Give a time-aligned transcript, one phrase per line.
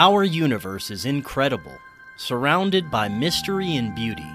[0.00, 1.76] Our universe is incredible,
[2.16, 4.30] surrounded by mystery and beauty,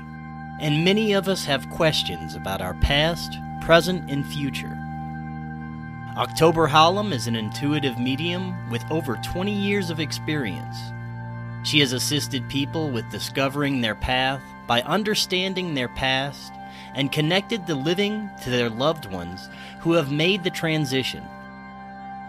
[0.59, 4.77] and many of us have questions about our past, present, and future.
[6.17, 10.75] October Hallam is an intuitive medium with over 20 years of experience.
[11.63, 16.51] She has assisted people with discovering their path by understanding their past
[16.93, 19.47] and connected the living to their loved ones
[19.79, 21.23] who have made the transition.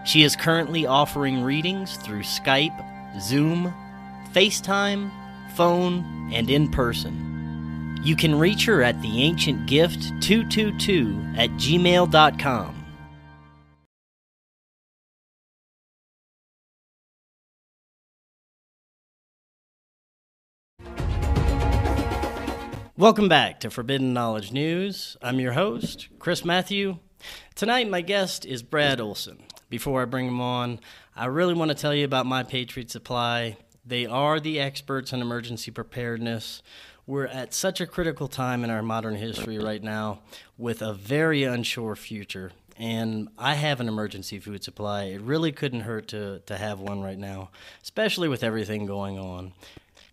[0.05, 3.73] She is currently offering readings through Skype, Zoom,
[4.33, 5.11] FaceTime,
[5.55, 8.01] phone, and in person.
[8.05, 12.81] You can reach her at theancientgift222 at gmail.com.
[22.97, 25.17] Welcome back to Forbidden Knowledge News.
[25.21, 26.99] I'm your host, Chris Mathieu.
[27.57, 29.43] Tonight, my guest is Brad Olsen.
[29.69, 30.79] Before I bring him on,
[31.17, 33.57] I really want to tell you about My Patriot Supply.
[33.87, 36.61] They are the experts in emergency preparedness.
[37.07, 40.19] We're at such a critical time in our modern history right now
[40.59, 42.51] with a very unsure future.
[42.77, 45.05] And I have an emergency food supply.
[45.05, 49.53] It really couldn't hurt to, to have one right now, especially with everything going on.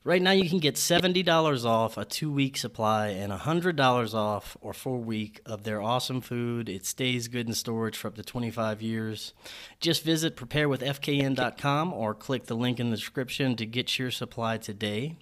[0.04, 4.74] Right now, you can get $70 off a two week supply and $100 off or
[4.74, 6.70] four week of their awesome food.
[6.70, 9.34] It stays good in storage for up to 25 years.
[9.80, 15.18] Just visit preparewithfkn.com or click the link in the description to get your supply today.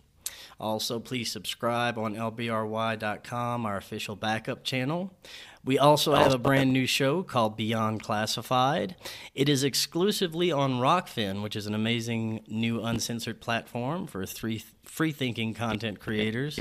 [0.60, 5.14] Also, please subscribe on lbry.com, our official backup channel.
[5.64, 8.96] We also have a brand new show called Beyond Classified.
[9.36, 15.12] It is exclusively on Rokfin, which is an amazing new uncensored platform for three free
[15.12, 16.60] thinking content creators.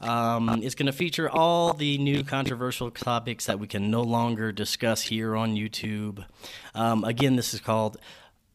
[0.00, 4.52] Um, it's going to feature all the new controversial topics that we can no longer
[4.52, 6.24] discuss here on YouTube.
[6.74, 7.96] Um, again, this is called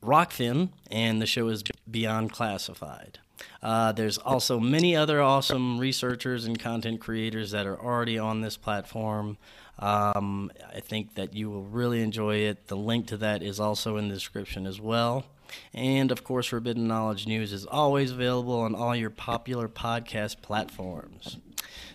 [0.04, 3.20] Rokfin, and the show is Beyond Classified.
[3.62, 8.58] Uh, there's also many other awesome researchers and content creators that are already on this
[8.58, 9.38] platform.
[9.80, 12.68] Um, I think that you will really enjoy it.
[12.68, 15.26] The link to that is also in the description as well.
[15.74, 21.38] And of course, Forbidden Knowledge News is always available on all your popular podcast platforms.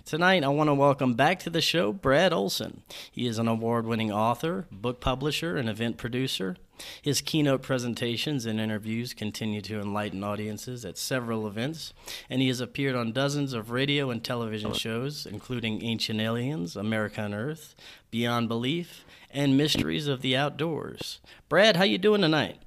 [0.05, 2.83] Tonight, I want to welcome back to the show Brad Olsen.
[3.13, 6.57] He is an award winning author, book publisher, and event producer.
[7.01, 11.93] His keynote presentations and interviews continue to enlighten audiences at several events,
[12.29, 17.23] and he has appeared on dozens of radio and television shows, including Ancient Aliens, America
[17.23, 17.75] Unearthed,
[18.11, 21.21] Beyond Belief, and Mysteries of the Outdoors.
[21.49, 22.59] Brad, how you doing tonight?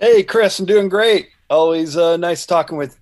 [0.00, 1.28] Hey, Chris, I'm doing great.
[1.48, 2.99] Always uh, nice talking with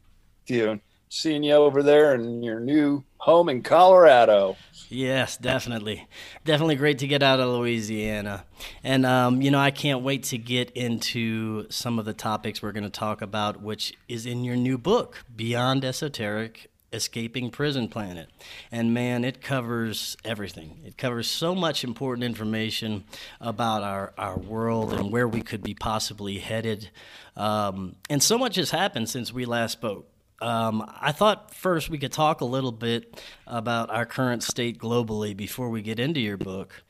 [0.51, 4.57] you, seeing you over there in your new home in Colorado.
[4.89, 6.07] Yes, definitely.
[6.45, 8.45] Definitely great to get out of Louisiana.
[8.83, 12.73] And, um, you know, I can't wait to get into some of the topics we're
[12.73, 18.31] going to talk about, which is in your new book, Beyond Esoteric Escaping Prison Planet.
[18.73, 20.81] And man, it covers everything.
[20.87, 23.05] It covers so much important information
[23.41, 26.89] about our, our world and where we could be possibly headed.
[27.37, 30.09] Um, and so much has happened since we last spoke.
[30.41, 35.37] Um, I thought first we could talk a little bit about our current state globally
[35.37, 36.83] before we get into your book.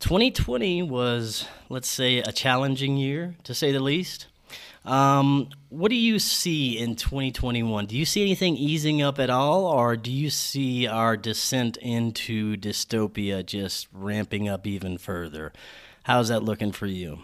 [0.00, 4.26] 2020 was, let's say, a challenging year, to say the least.
[4.84, 7.86] Um, what do you see in 2021?
[7.86, 12.56] Do you see anything easing up at all, or do you see our descent into
[12.56, 15.54] dystopia just ramping up even further?
[16.02, 17.20] How's that looking for you?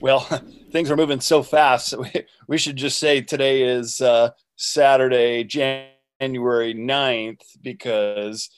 [0.00, 0.20] Well,
[0.72, 1.94] things are moving so fast.
[2.48, 8.48] We, should just say today is uh, Saturday, January 9th, because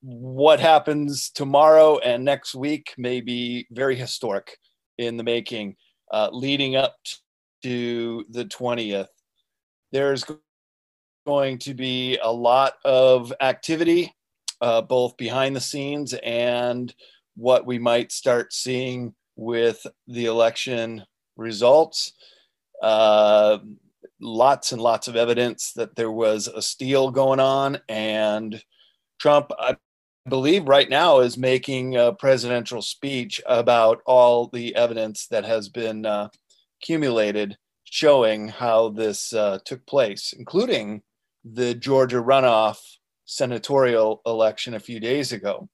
[0.00, 4.56] what happens tomorrow and next week may be very historic
[4.96, 5.76] in the making,
[6.10, 6.96] uh, leading up
[7.62, 9.08] to the 20th.
[9.92, 10.24] There's
[11.26, 14.14] going to be a lot of activity,
[14.62, 16.94] uh, both behind the scenes and
[17.36, 21.04] what we might start seeing with the election
[21.36, 22.12] results.
[22.82, 23.58] Uh,
[24.20, 28.62] lots and lots of evidence that there was a steal going on, and
[29.18, 29.76] Trump, I
[30.28, 36.06] believe, right now is making a presidential speech about all the evidence that has been
[36.06, 36.28] uh,
[36.82, 41.02] accumulated showing how this uh, took place, including
[41.44, 42.78] the Georgia runoff
[43.24, 45.68] senatorial election a few days ago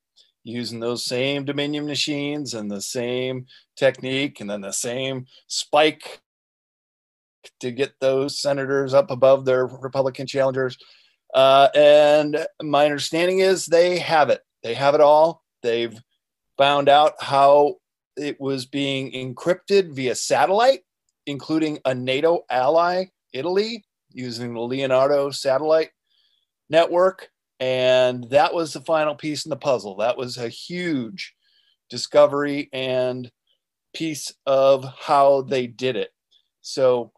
[0.46, 3.46] using those same Dominion machines and the same
[3.76, 6.20] technique and then the same spike
[7.60, 10.78] to get those senators up above their Republican challengers.
[11.34, 14.40] Uh, and my understanding is they have it.
[14.62, 15.42] They have it all.
[15.62, 15.98] They've
[16.56, 17.76] found out how
[18.16, 20.80] it was being encrypted via satellite,
[21.26, 25.90] including a NATO ally, Italy, using the Leonardo satellite
[26.70, 27.30] network.
[27.58, 29.96] And that was the final piece in the puzzle.
[29.96, 31.34] That was a huge
[31.88, 33.30] discovery and
[33.94, 36.10] piece of how they did it.
[36.60, 37.12] So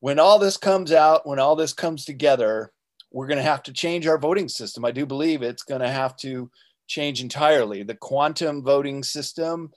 [0.00, 2.72] when all this comes out, when all this comes together,
[3.12, 4.84] we're going to have to change our voting system.
[4.84, 6.50] I do believe it's going to have to
[6.86, 7.82] change entirely.
[7.82, 9.70] The quantum voting system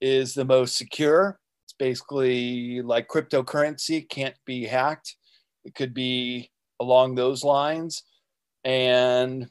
[0.00, 1.38] is the most secure.
[1.64, 5.16] It's basically like cryptocurrency, can't be hacked.
[5.64, 8.02] It could be along those lines.
[8.66, 9.48] And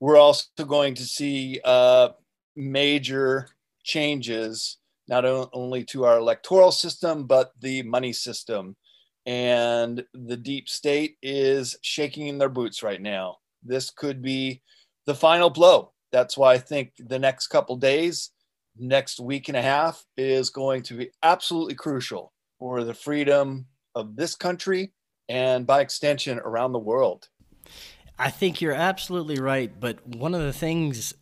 [0.00, 2.08] we're also going to see uh,
[2.56, 3.48] major
[3.82, 8.76] changes, not only to our electoral system, but the money system.
[9.26, 13.36] And the deep state is shaking in their boots right now.
[13.62, 14.62] This could be
[15.04, 15.92] the final blow.
[16.12, 18.30] That's why I think the next couple days,
[18.78, 24.16] next week and a half, is going to be absolutely crucial for the freedom of
[24.16, 24.92] this country
[25.28, 27.28] and by extension around the world.
[28.18, 29.72] I think you're absolutely right.
[29.78, 31.14] But one of the things,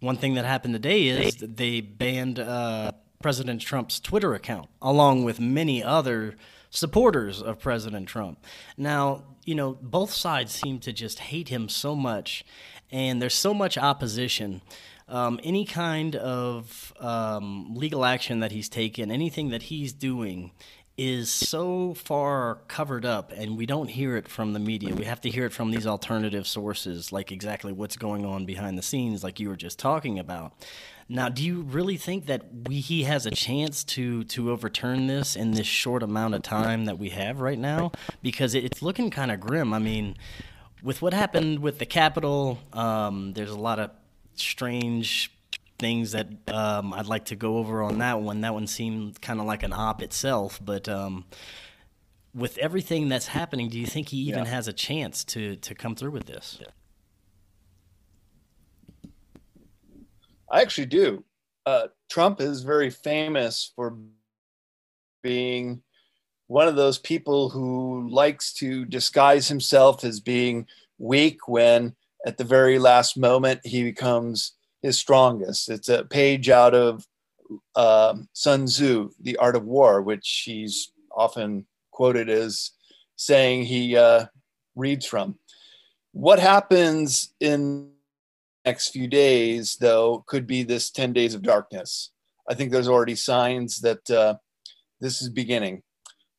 [0.00, 2.92] one thing that happened today is they banned uh,
[3.22, 6.36] President Trump's Twitter account, along with many other
[6.70, 8.44] supporters of President Trump.
[8.76, 12.44] Now, you know, both sides seem to just hate him so much,
[12.90, 14.60] and there's so much opposition.
[15.08, 20.50] Um, any kind of um, legal action that he's taken, anything that he's doing,
[20.98, 24.94] is so far covered up and we don't hear it from the media.
[24.94, 28.78] We have to hear it from these alternative sources, like exactly what's going on behind
[28.78, 30.52] the scenes, like you were just talking about.
[31.08, 35.36] Now, do you really think that we, he has a chance to to overturn this
[35.36, 37.92] in this short amount of time that we have right now?
[38.22, 39.72] Because it, it's looking kind of grim.
[39.72, 40.16] I mean,
[40.82, 43.90] with what happened with the Capitol, um, there's a lot of
[44.34, 45.32] strange
[45.78, 48.40] things that um, I'd like to go over on that one.
[48.40, 51.24] That one seemed kind of like an op itself, but um,
[52.34, 54.50] with everything that's happening, do you think he even yeah.
[54.50, 56.58] has a chance to to come through with this?
[60.50, 61.24] I actually do.
[61.64, 63.96] Uh, Trump is very famous for
[65.22, 65.82] being
[66.46, 70.66] one of those people who likes to disguise himself as being
[70.98, 74.52] weak when at the very last moment he becomes
[74.86, 75.68] his strongest.
[75.68, 77.04] It's a page out of
[77.74, 82.70] uh, Sun Tzu, The Art of War, which he's often quoted as
[83.16, 84.26] saying he uh,
[84.74, 85.38] reads from.
[86.12, 87.90] What happens in
[88.64, 92.12] next few days, though, could be this 10 days of darkness.
[92.48, 94.36] I think there's already signs that uh,
[95.00, 95.82] this is beginning.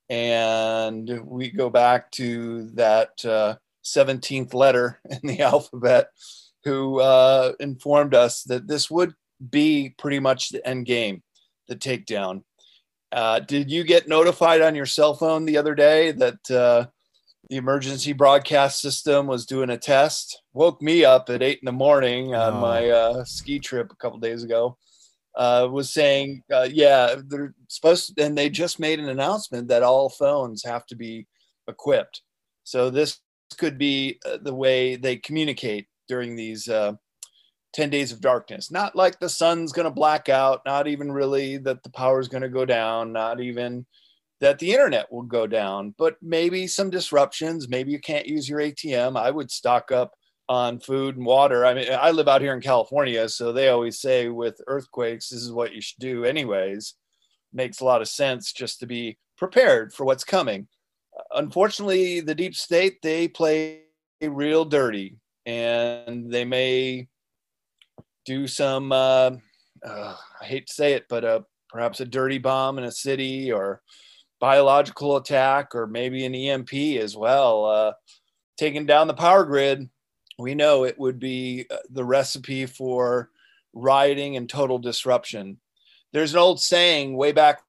[0.09, 6.07] And we go back to that uh, 17th letter in the alphabet
[6.63, 9.13] who uh, informed us that this would
[9.49, 11.23] be pretty much the end game,
[11.67, 12.43] the takedown.
[13.11, 16.85] Uh, did you get notified on your cell phone the other day that uh,
[17.49, 20.41] the emergency broadcast system was doing a test?
[20.53, 22.59] Woke me up at eight in the morning on oh.
[22.59, 24.77] my uh, ski trip a couple days ago.
[25.35, 29.83] Uh, was saying, uh, yeah, they're supposed, to, and they just made an announcement that
[29.83, 31.27] all phones have to be
[31.67, 32.23] equipped.
[32.63, 33.19] So this
[33.57, 36.93] could be the way they communicate during these uh,
[37.73, 38.71] 10 days of darkness.
[38.71, 42.27] Not like the sun's going to black out, not even really that the power is
[42.27, 43.85] going to go down, not even
[44.39, 47.69] that the internet will go down, but maybe some disruptions.
[47.69, 49.17] Maybe you can't use your ATM.
[49.17, 50.13] I would stock up
[50.49, 51.65] on food and water.
[51.65, 55.41] I mean, I live out here in California, so they always say with earthquakes, this
[55.41, 56.93] is what you should do, anyways.
[57.51, 60.67] Makes a lot of sense just to be prepared for what's coming.
[61.31, 63.81] Unfortunately, the deep state, they play
[64.21, 65.17] real dirty
[65.47, 67.07] and they may
[68.25, 69.31] do some uh,
[69.83, 71.39] uh, i hate to say it but uh,
[71.69, 73.81] perhaps a dirty bomb in a city or
[74.39, 77.93] biological attack or maybe an emp as well uh,
[78.57, 79.89] taking down the power grid.
[80.39, 83.29] We know it would be uh, the recipe for
[83.73, 85.59] rioting and total disruption.
[86.13, 87.61] There's an old saying way back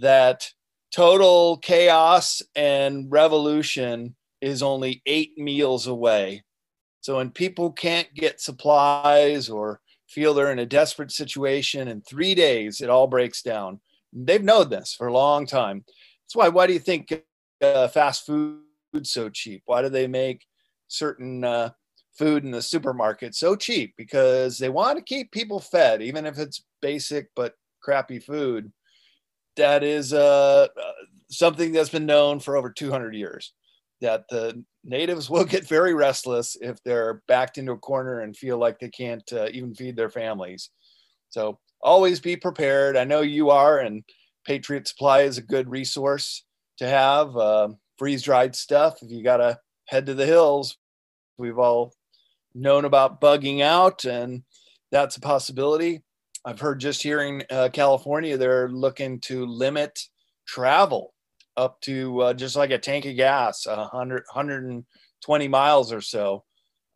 [0.00, 0.50] that
[0.94, 6.44] total chaos and revolution is only eight meals away.
[7.00, 12.34] So when people can't get supplies or feel they're in a desperate situation in three
[12.34, 13.80] days, it all breaks down.
[14.12, 15.84] They've known this for a long time.
[16.24, 16.48] That's why.
[16.48, 17.12] Why do you think
[17.62, 18.60] uh, fast food
[19.02, 19.62] so cheap?
[19.66, 20.44] Why do they make
[20.88, 21.70] certain uh,
[22.18, 23.94] food in the supermarket so cheap?
[23.96, 28.72] Because they want to keep people fed, even if it's basic but crappy food.
[29.56, 30.92] That is uh, uh
[31.30, 33.52] something that's been known for over 200 years.
[34.00, 38.58] That the natives will get very restless if they're backed into a corner and feel
[38.58, 40.70] like they can't uh, even feed their families.
[41.30, 42.96] So always be prepared.
[42.96, 44.02] I know you are, and
[44.46, 46.44] Patriot Supply is a good resource
[46.78, 47.36] to have.
[47.36, 49.02] Uh, freeze dried stuff.
[49.02, 50.78] If you got to head to the hills,
[51.36, 51.92] we've all
[52.54, 54.42] known about bugging out, and
[54.90, 56.02] that's a possibility.
[56.44, 59.98] I've heard just here in uh, California, they're looking to limit
[60.46, 61.12] travel
[61.56, 66.44] up to uh, just like a tank of gas, 100, 120 miles or so.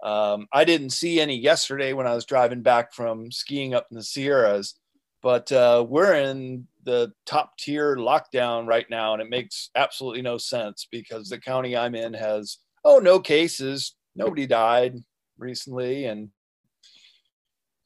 [0.03, 3.97] Um, I didn't see any yesterday when I was driving back from skiing up in
[3.97, 4.75] the Sierras,
[5.23, 10.37] but uh, we're in the top tier lockdown right now, and it makes absolutely no
[10.37, 14.99] sense because the county I'm in has oh no cases, nobody died
[15.39, 16.29] recently, and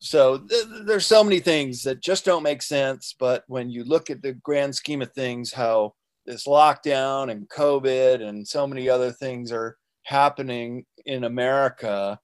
[0.01, 3.15] so th- there's so many things that just don't make sense.
[3.19, 5.95] But when you look at the grand scheme of things, how
[6.29, 12.21] this lockdown and COVID and so many other things are happening in America,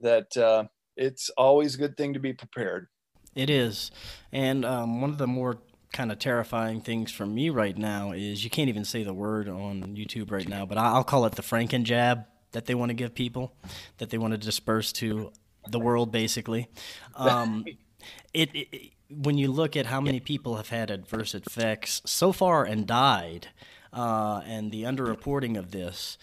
[0.00, 0.64] that uh,
[0.96, 2.88] it's always a good thing to be prepared.
[3.34, 3.92] It is.
[4.32, 5.58] And um, one of the more
[5.92, 9.48] kind of terrifying things for me right now is you can't even say the word
[9.48, 12.94] on YouTube right now, but I'll call it the Franken jab that they want to
[12.94, 13.54] give people,
[13.98, 15.30] that they want to disperse to
[15.68, 16.68] the world, basically.
[17.14, 17.64] Um,
[18.32, 22.64] it, it, when you look at how many people have had adverse effects so far
[22.64, 23.48] and died,
[23.92, 26.18] uh, and the underreporting of this,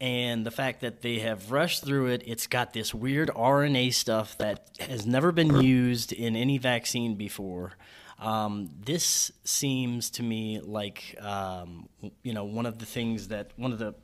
[0.00, 4.36] and the fact that they have rushed through it, it's got this weird RNA stuff
[4.38, 7.72] that has never been used in any vaccine before.
[8.18, 11.88] Um, this seems to me like um,
[12.22, 13.94] you know one of the things that one of the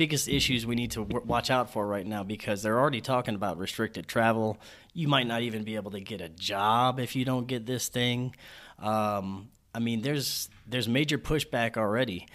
[0.00, 3.34] biggest issues we need to w- watch out for right now because they're already talking
[3.34, 4.56] about restricted travel.
[4.94, 7.88] You might not even be able to get a job if you don't get this
[7.88, 8.34] thing.
[8.78, 12.26] Um, I mean, there's there's major pushback already.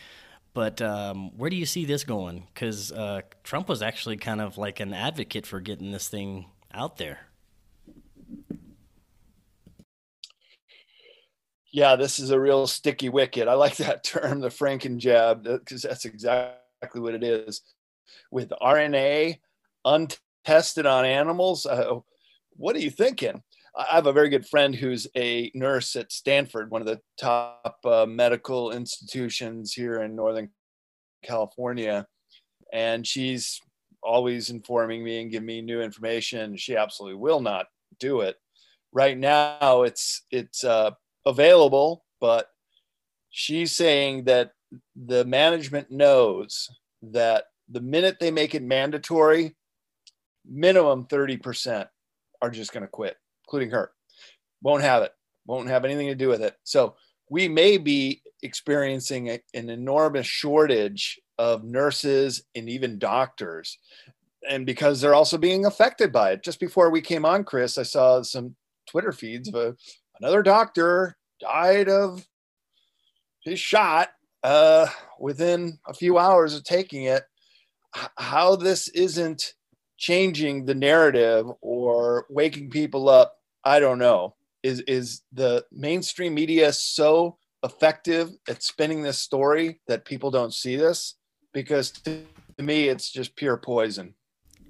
[0.53, 2.47] But um, where do you see this going?
[2.53, 6.97] Because uh, Trump was actually kind of like an advocate for getting this thing out
[6.97, 7.21] there.
[11.71, 13.47] Yeah, this is a real sticky wicket.
[13.47, 17.61] I like that term, the Franken jab, because that's exactly exactly what it is.
[18.31, 19.39] With RNA
[19.83, 21.99] untested on animals, uh,
[22.51, 23.41] what are you thinking?
[23.75, 27.77] I have a very good friend who's a nurse at Stanford, one of the top
[27.83, 30.49] uh, medical institutions here in Northern
[31.23, 32.07] California.
[32.71, 33.59] And she's
[34.01, 36.55] always informing me and giving me new information.
[36.55, 37.65] She absolutely will not
[37.99, 38.37] do it.
[38.93, 40.91] Right now, it's it's uh,
[41.25, 42.47] available, but
[43.29, 44.51] she's saying that
[44.95, 46.69] the management knows
[47.01, 49.55] that the minute they make it mandatory,
[50.47, 51.87] minimum 30%
[52.41, 53.91] are just going to quit, including her.
[54.61, 55.11] Won't have it,
[55.45, 56.55] won't have anything to do with it.
[56.63, 56.95] So
[57.29, 63.77] we may be experiencing a, an enormous shortage of nurses and even doctors.
[64.47, 66.43] And because they're also being affected by it.
[66.43, 68.55] Just before we came on, Chris, I saw some
[68.87, 69.75] Twitter feeds of a,
[70.19, 72.25] another doctor died of
[73.43, 74.09] his shot
[74.45, 74.87] uh,
[75.19, 77.23] within a few hours of taking it,
[78.15, 79.53] how this isn't
[79.97, 84.35] changing the narrative or waking people up, I don't know.
[84.61, 90.75] Is is the mainstream media so effective at spinning this story that people don't see
[90.75, 91.15] this?
[91.51, 92.23] Because to
[92.59, 94.13] me, it's just pure poison.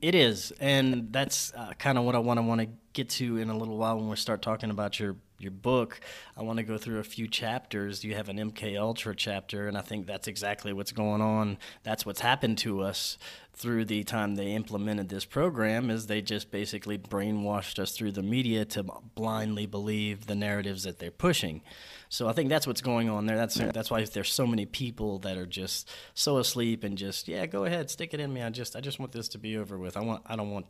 [0.01, 3.37] It is, and that's uh, kind of what I want to want to get to
[3.37, 5.99] in a little while when we start talking about your your book,
[6.37, 8.03] I want to go through a few chapters.
[8.03, 11.57] You have an MK Ultra chapter, and I think that's exactly what's going on.
[11.83, 13.17] That's what's happened to us
[13.55, 18.21] through the time they implemented this program is they just basically brainwashed us through the
[18.21, 18.83] media to
[19.15, 21.61] blindly believe the narratives that they're pushing.
[22.09, 23.37] So I think that's what's going on there.
[23.37, 27.45] That's that's why there's so many people that are just so asleep and just yeah,
[27.45, 28.41] go ahead, stick it in me.
[28.41, 29.95] I just I just want this to be over with.
[29.97, 30.65] I want I don't want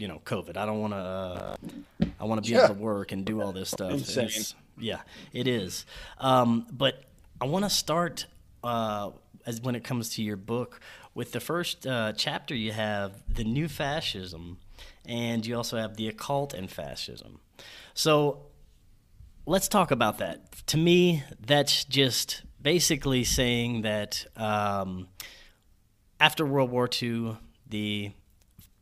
[0.00, 0.56] you know COVID.
[0.56, 0.96] I don't want to.
[0.96, 1.56] Uh,
[2.18, 2.64] I want to be yeah.
[2.64, 3.92] able to work and do all this stuff.
[3.92, 4.30] Insane.
[4.78, 5.00] yeah,
[5.32, 5.84] it is.
[6.18, 7.04] Um, but
[7.40, 8.26] I want to start
[8.64, 9.10] uh,
[9.46, 10.80] as when it comes to your book
[11.14, 12.54] with the first uh, chapter.
[12.54, 14.58] You have the new fascism,
[15.04, 17.40] and you also have the occult and fascism.
[17.92, 18.46] So
[19.44, 20.66] let's talk about that.
[20.68, 25.08] To me, that's just basically saying that um,
[26.18, 28.12] after World War II, the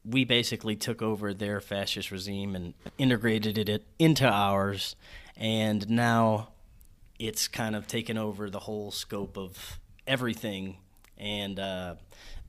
[0.09, 4.97] we basically took over their fascist regime and integrated it into ours,
[5.37, 6.49] and now
[7.19, 10.79] it's kind of taken over the whole scope of everything,
[11.17, 11.95] and uh,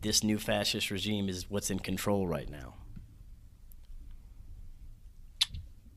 [0.02, 2.76] this new fascist regime is what's in control right now.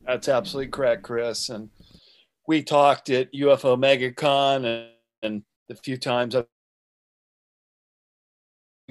[0.05, 1.49] That's absolutely correct, Chris.
[1.49, 1.69] And
[2.47, 4.89] we talked at UFO MegaCon and,
[5.21, 6.47] and the few times I've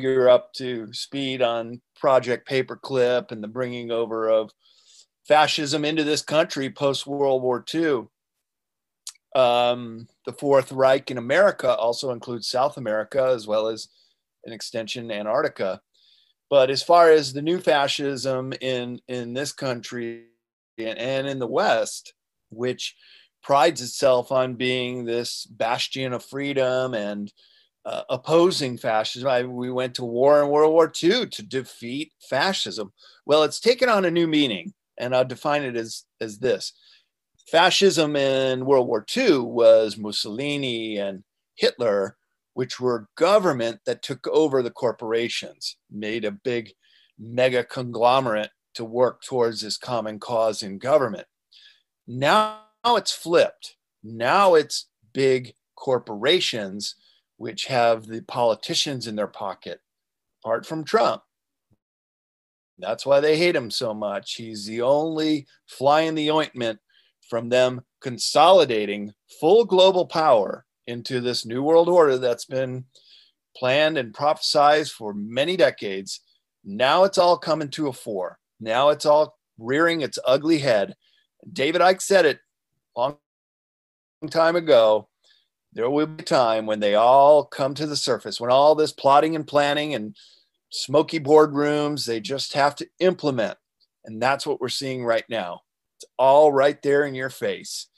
[0.02, 4.50] you're up to speed on Project Paperclip and the bringing over of
[5.26, 8.06] fascism into this country post World War II.
[9.34, 13.88] Um, the Fourth Reich in America also includes South America as well as
[14.44, 15.80] an extension Antarctica.
[16.50, 20.24] But as far as the new fascism in in this country
[20.76, 22.12] and, and in the West,
[22.50, 22.94] which
[23.42, 27.32] prides itself on being this bastion of freedom and
[27.84, 29.28] uh, opposing fascism.
[29.28, 32.92] I, we went to war in World War II to defeat fascism.
[33.26, 36.72] Well, it's taken on a new meaning, and I'll define it as, as this
[37.50, 41.24] fascism in World War II was Mussolini and
[41.54, 42.16] Hitler,
[42.54, 46.72] which were government that took over the corporations, made a big
[47.18, 51.26] mega conglomerate to work towards this common cause in government.
[52.06, 53.76] Now it's flipped.
[54.02, 56.94] Now it's big corporations
[57.42, 59.80] which have the politicians in their pocket,
[60.44, 61.22] apart from Trump.
[62.78, 64.34] That's why they hate him so much.
[64.34, 66.78] He's the only fly in the ointment
[67.28, 72.84] from them consolidating full global power into this new world order that's been
[73.56, 76.20] planned and prophesized for many decades.
[76.64, 78.38] Now it's all coming to a fore.
[78.60, 80.94] Now it's all rearing its ugly head.
[81.52, 82.38] David Icke said it
[82.96, 83.16] long
[84.30, 85.08] time ago.
[85.72, 88.92] There will be a time when they all come to the surface, when all this
[88.92, 90.14] plotting and planning and
[90.70, 93.56] smoky boardrooms, they just have to implement.
[94.04, 95.60] And that's what we're seeing right now.
[95.96, 97.88] It's all right there in your face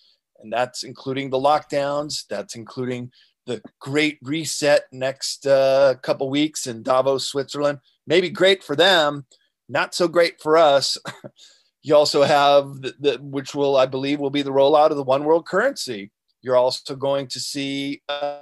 [0.45, 2.27] and that's including the lockdowns.
[2.29, 3.11] That's including
[3.47, 7.81] the great reset next uh, couple weeks in Davos, Switzerland.
[8.07, 9.25] Maybe great for them,
[9.69, 10.99] not so great for us.
[11.83, 15.03] you also have the, the, which will, I believe, will be the rollout of the
[15.03, 16.11] one world currency.
[16.45, 18.41] You're also going to see uh,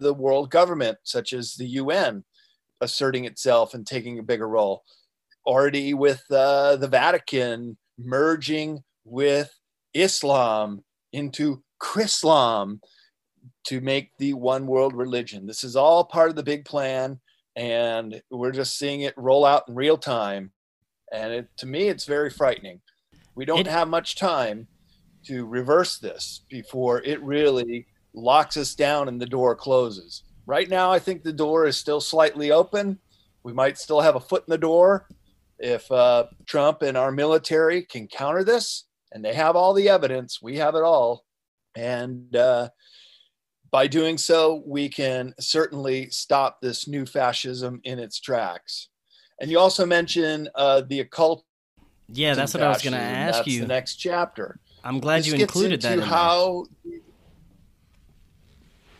[0.00, 2.24] the world government, such as the UN,
[2.80, 4.82] asserting itself and taking a bigger role.
[5.46, 9.52] Already with uh, the Vatican merging with
[9.92, 12.80] Islam into Chrislam
[13.66, 15.46] to make the one world religion.
[15.46, 17.20] This is all part of the big plan,
[17.56, 20.50] and we're just seeing it roll out in real time.
[21.12, 22.80] And it, to me, it's very frightening.
[23.34, 24.66] We don't it, have much time
[25.26, 30.22] to reverse this before it really locks us down and the door closes.
[30.46, 32.98] Right now, I think the door is still slightly open.
[33.42, 35.08] We might still have a foot in the door
[35.58, 40.42] if uh, Trump and our military can counter this and they have all the evidence.
[40.42, 41.24] We have it all.
[41.76, 42.68] And uh,
[43.70, 48.88] by doing so, we can certainly stop this new fascism in its tracks.
[49.40, 51.44] And you also mentioned uh, the occult.
[52.12, 53.60] Yeah, that's what I was going to ask that's you.
[53.60, 54.60] The next chapter.
[54.84, 55.98] I'm glad this you included that.
[55.98, 56.66] In how?
[56.84, 57.00] There.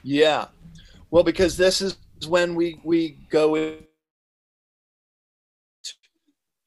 [0.03, 0.47] Yeah,
[1.11, 3.79] well, because this is when we we go in,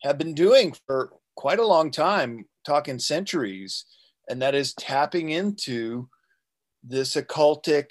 [0.03, 3.85] have been doing for quite a long time talking centuries,
[4.29, 6.09] and that is tapping into
[6.83, 7.87] this occultic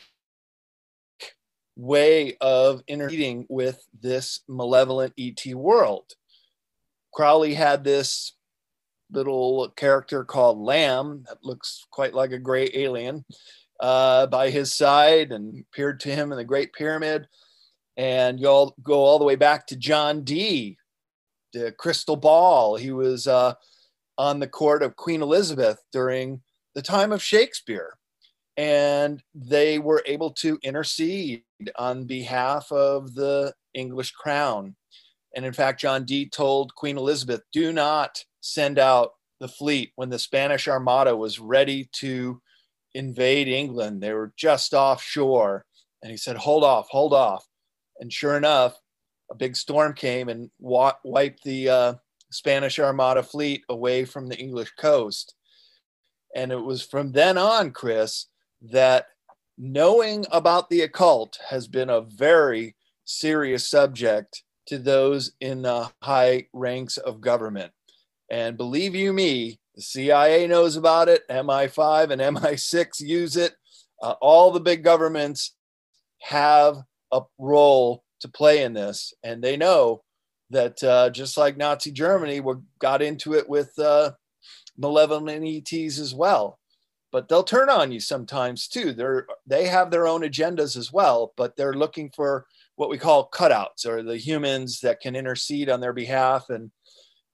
[1.76, 6.14] way of interacting with this malevolent ET world.
[7.12, 8.35] Crowley had this
[9.10, 13.24] little character called Lam that looks quite like a gray alien
[13.80, 17.26] uh, by his side and appeared to him in the Great Pyramid.
[17.96, 20.76] And you all go all the way back to John Dee,
[21.52, 22.76] the crystal ball.
[22.76, 23.54] He was uh,
[24.18, 26.42] on the court of Queen Elizabeth during
[26.74, 27.96] the time of Shakespeare.
[28.58, 31.42] And they were able to intercede
[31.76, 34.74] on behalf of the English crown.
[35.36, 40.08] And in fact, John Dee told Queen Elizabeth, do not send out the fleet when
[40.08, 42.40] the Spanish Armada was ready to
[42.94, 44.02] invade England.
[44.02, 45.66] They were just offshore.
[46.02, 47.44] And he said, hold off, hold off.
[48.00, 48.80] And sure enough,
[49.30, 51.94] a big storm came and wa- wiped the uh,
[52.30, 55.34] Spanish Armada fleet away from the English coast.
[56.34, 58.26] And it was from then on, Chris,
[58.62, 59.06] that
[59.58, 66.46] knowing about the occult has been a very serious subject to those in the high
[66.52, 67.72] ranks of government.
[68.30, 73.54] And believe you me, the CIA knows about it, MI5 and MI6 use it.
[74.02, 75.54] Uh, all the big governments
[76.20, 76.76] have
[77.12, 80.02] a role to play in this, and they know
[80.50, 84.12] that uh, just like Nazi Germany, we got into it with uh,
[84.76, 86.58] malevolent ETs as well.
[87.12, 88.92] But they'll turn on you sometimes too.
[88.92, 93.30] They're they have their own agendas as well, but they're looking for what we call
[93.30, 96.70] cutouts or the humans that can intercede on their behalf, and,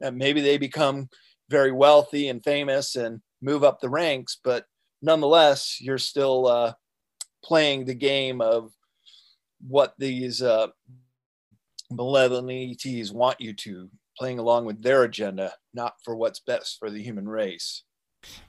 [0.00, 1.08] and maybe they become
[1.50, 4.38] very wealthy and famous and move up the ranks.
[4.42, 4.64] But
[5.02, 6.72] nonetheless, you're still uh,
[7.44, 8.72] playing the game of
[9.66, 10.68] what these uh,
[11.90, 16.90] malevolent ETs want you to, playing along with their agenda, not for what's best for
[16.90, 17.82] the human race.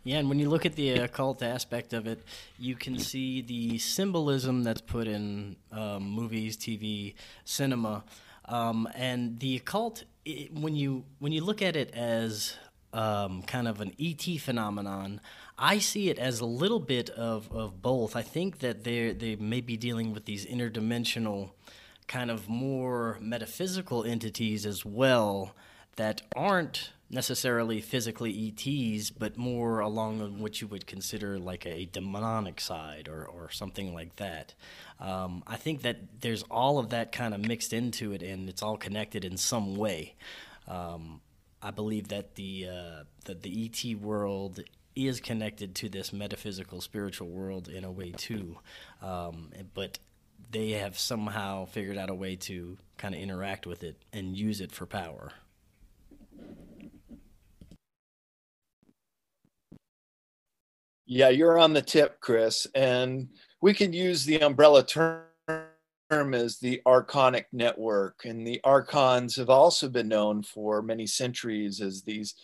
[0.04, 2.24] Yeah, and when you look at the occult aspect of it,
[2.60, 8.04] you can see the symbolism that's put in um, movies, TV, cinema,
[8.46, 10.04] um, and the occult.
[10.26, 12.56] It, when you when you look at it as
[12.94, 15.20] um, kind of an ET phenomenon,
[15.58, 18.16] I see it as a little bit of, of both.
[18.16, 21.52] I think that they they may be dealing with these interdimensional,
[22.08, 25.56] kind of more metaphysical entities as well
[25.96, 32.60] that aren't necessarily physically ETs, but more along what you would consider like a demonic
[32.60, 34.54] side or, or something like that.
[35.00, 38.64] Um, I think that there's all of that kind of mixed into it, and it's
[38.64, 40.16] all connected in some way.
[40.68, 41.22] Um,
[41.62, 44.62] I believe that the uh, the, the ET world
[44.96, 48.58] is connected to this metaphysical spiritual world in a way too,
[49.02, 50.00] um, but
[50.52, 54.62] they have somehow figured out a way to kind of interact with it and use
[54.62, 55.32] it for power.
[61.06, 62.66] Yeah, you're on the tip, Chris.
[62.76, 63.30] And
[63.62, 65.24] we can use the umbrella term
[66.10, 68.26] as the archonic network.
[68.26, 72.36] And the archons have also been known for many centuries as these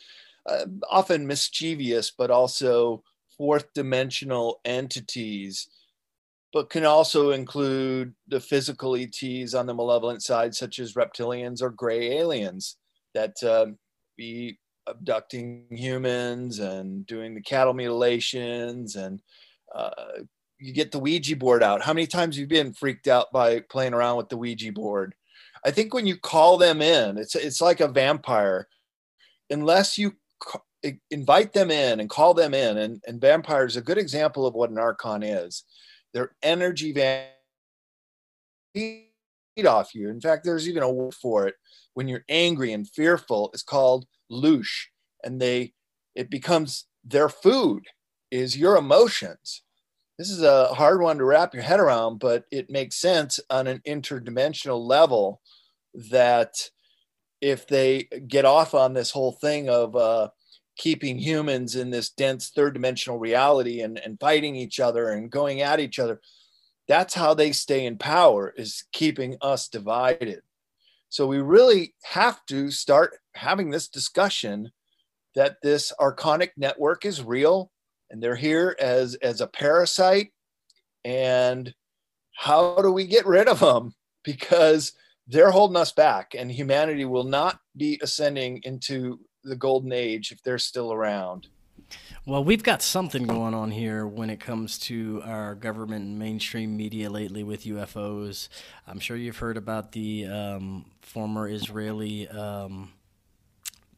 [0.45, 3.03] uh, often mischievous, but also
[3.37, 5.69] fourth dimensional entities,
[6.51, 11.69] but can also include the physical ETs on the malevolent side, such as reptilians or
[11.69, 12.77] gray aliens
[13.13, 13.67] that uh,
[14.17, 14.57] be
[14.89, 19.21] abducting humans and doing the cattle mutilations and
[19.73, 19.89] uh,
[20.57, 21.81] you get the Ouija board out.
[21.81, 25.15] How many times have you been freaked out by playing around with the Ouija board?
[25.65, 28.67] I think when you call them in, it's it's like a vampire.
[29.49, 30.13] Unless you
[31.11, 34.53] invite them in and call them in, and, and vampire is a good example of
[34.53, 35.63] what an archon is.
[36.13, 37.27] Their energy van
[39.65, 40.09] off you.
[40.09, 41.55] In fact, there's even a word for it.
[41.93, 44.87] When you're angry and fearful, it's called loosh
[45.23, 45.73] and they
[46.15, 47.83] it becomes their food
[48.31, 49.63] is your emotions.
[50.17, 53.67] This is a hard one to wrap your head around but it makes sense on
[53.67, 55.41] an interdimensional level
[56.11, 56.53] that
[57.41, 60.29] if they get off on this whole thing of uh,
[60.77, 65.61] keeping humans in this dense third dimensional reality and, and fighting each other and going
[65.61, 66.19] at each other
[66.87, 70.41] that's how they stay in power is keeping us divided
[71.09, 74.71] so we really have to start having this discussion
[75.35, 77.71] that this archonic network is real
[78.09, 80.31] and they're here as as a parasite.
[81.03, 81.73] And
[82.35, 83.93] how do we get rid of them
[84.23, 84.93] because
[85.27, 90.41] they're holding us back and humanity will not be ascending into the golden age if
[90.43, 91.47] they're still around
[92.25, 96.77] well, we've got something going on here when it comes to our government and mainstream
[96.77, 98.49] media lately with UFOs.
[98.87, 102.91] I'm sure you've heard about the um, former Israeli um,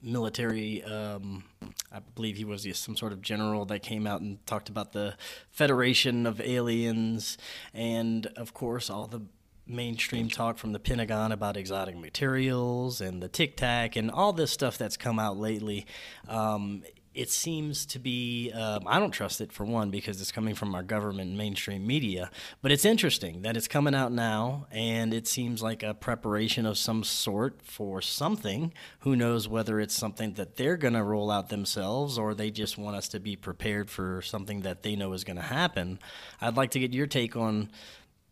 [0.02, 0.84] military.
[0.84, 1.44] Um,
[1.92, 5.16] I believe he was some sort of general that came out and talked about the
[5.50, 7.38] Federation of Aliens,
[7.74, 9.22] and of course, all the
[9.68, 14.52] mainstream talk from the Pentagon about exotic materials and the Tic Tac and all this
[14.52, 15.86] stuff that's come out lately.
[16.28, 20.56] Um, it seems to be um, i don't trust it for one because it's coming
[20.56, 22.30] from our government mainstream media
[22.62, 26.78] but it's interesting that it's coming out now and it seems like a preparation of
[26.78, 28.74] some sort for something.
[29.00, 32.78] Who knows whether it's something that they're going to roll out themselves or they just
[32.78, 36.00] want us to be prepared for something that they know is going to happen.
[36.40, 37.72] I'd like to get your take on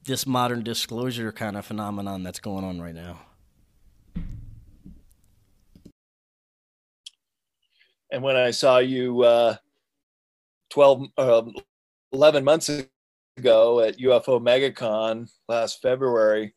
[0.03, 3.19] this modern disclosure kind of phenomenon that's going on right now
[8.11, 9.55] And when I saw you uh,
[10.71, 11.43] 12, uh,
[12.11, 12.69] 11 months
[13.37, 16.53] ago at UFO MegaCon last February,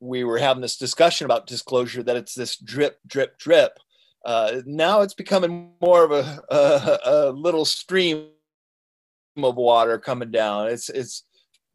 [0.00, 3.78] we were having this discussion about disclosure that it's this drip, drip, drip.
[4.24, 8.28] Uh, now it's becoming more of a, a, a little stream
[9.36, 10.68] of water coming down.
[10.68, 11.24] It's it's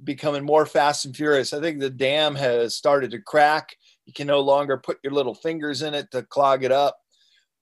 [0.03, 1.53] becoming more fast and furious.
[1.53, 3.75] I think the dam has started to crack.
[4.05, 6.97] You can no longer put your little fingers in it to clog it up.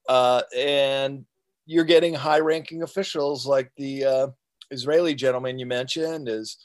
[0.08, 1.26] Uh, and
[1.70, 4.28] you're getting high ranking officials like the uh,
[4.72, 6.58] Israeli gentleman you mentioned, as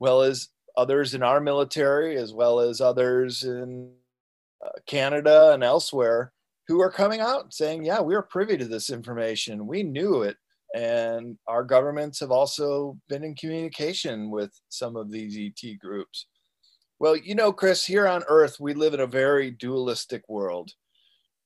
[0.00, 3.92] well as others in our military, as well as others in
[4.64, 6.32] uh, Canada and elsewhere,
[6.66, 9.68] who are coming out saying, Yeah, we are privy to this information.
[9.68, 10.36] We knew it.
[10.74, 16.26] And our governments have also been in communication with some of these ET groups.
[16.98, 20.72] Well, you know, Chris, here on Earth, we live in a very dualistic world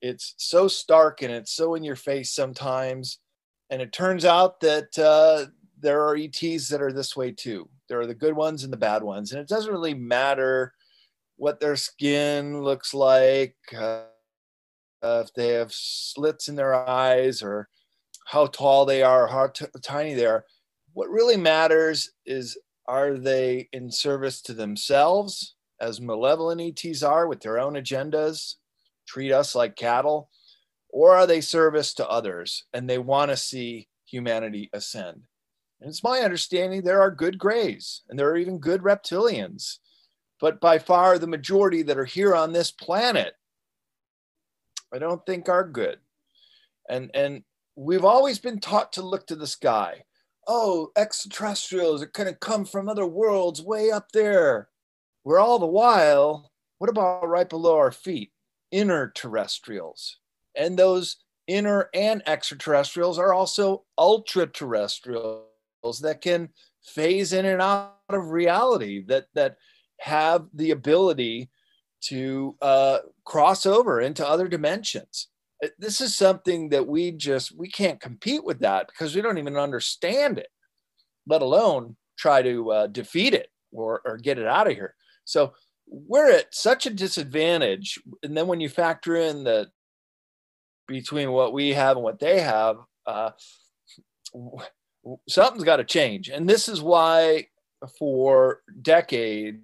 [0.07, 3.19] it's so stark and it's so in your face sometimes.
[3.71, 7.69] And it turns out that uh, there are ETs that are this way too.
[7.89, 9.33] There are the good ones and the bad ones.
[9.33, 10.73] And it doesn't really matter
[11.37, 14.05] what their skin looks like, uh,
[15.03, 17.69] uh, if they have slits in their eyes, or
[18.27, 20.45] how tall they are, how t- tiny they are.
[20.95, 27.41] What really matters is are they in service to themselves, as malevolent ETs are with
[27.41, 28.55] their own agendas,
[29.07, 30.31] treat us like cattle,
[30.89, 35.27] or are they service to others and they want to see humanity ascend?
[35.81, 39.79] And it's my understanding there are good grays and there are even good reptilians,
[40.41, 43.35] but by far the majority that are here on this planet,
[44.93, 45.99] I don't think are good.
[46.89, 47.43] And and
[47.75, 50.05] we've always been taught to look to the sky.
[50.49, 54.69] Oh, extraterrestrials are going to come from other worlds way up there.
[55.25, 58.31] Where all the while, what about right below our feet?
[58.71, 60.19] Inner terrestrials.
[60.57, 65.45] And those inner and extraterrestrials are also ultra terrestrials
[66.03, 66.49] that can
[66.83, 69.57] phase in and out of reality, that, that
[70.01, 71.51] have the ability
[72.03, 75.29] to uh, cross over into other dimensions
[75.65, 79.39] uh, this is something that we just we can't compete with that because we don't
[79.39, 80.49] even understand it
[81.27, 85.53] let alone try to uh, defeat it or, or get it out of here so
[85.89, 89.69] we're at such a disadvantage and then when you factor in the
[90.89, 93.31] between what we have and what they have uh,
[95.29, 97.47] something's got to change and this is why
[97.99, 99.61] for decades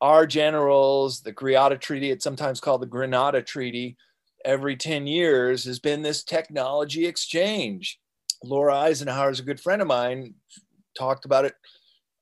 [0.00, 3.96] our generals the Greada treaty it's sometimes called the Granada treaty
[4.44, 7.98] every 10 years has been this technology exchange.
[8.44, 10.34] Laura Eisenhower is a good friend of mine,
[10.98, 11.54] talked about it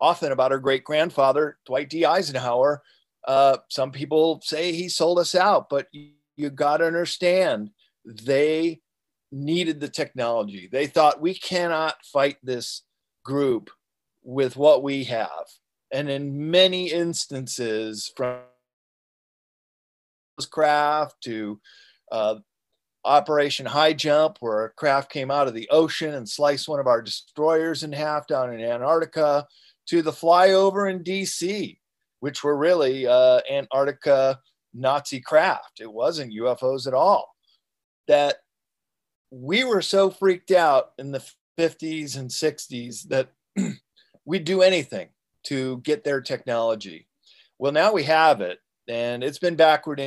[0.01, 2.05] often about her great grandfather, Dwight D.
[2.05, 2.83] Eisenhower.
[3.27, 7.71] Uh, some people say he sold us out, but you, you got to understand
[8.05, 8.81] they
[9.31, 10.69] needed the technology.
[10.71, 12.83] They thought we cannot fight this
[13.25, 13.71] group
[14.23, 15.47] with what we have.
[15.93, 18.39] And in many instances, from
[20.37, 21.61] those craft to
[22.11, 22.37] uh,
[23.05, 26.87] Operation High Jump, where a craft came out of the ocean and sliced one of
[26.87, 29.47] our destroyers in half down in Antarctica,
[29.91, 31.77] to the flyover in DC,
[32.21, 34.39] which were really uh, Antarctica
[34.73, 35.81] Nazi craft.
[35.81, 37.35] It wasn't UFOs at all.
[38.07, 38.37] That
[39.33, 41.25] we were so freaked out in the
[41.59, 43.33] 50s and 60s that
[44.25, 45.09] we'd do anything
[45.45, 47.09] to get their technology.
[47.59, 50.01] Well, now we have it, and it's been backward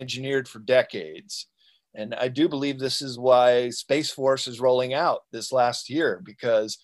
[0.00, 1.46] engineered for decades.
[1.94, 6.22] And I do believe this is why Space Force is rolling out this last year
[6.24, 6.78] because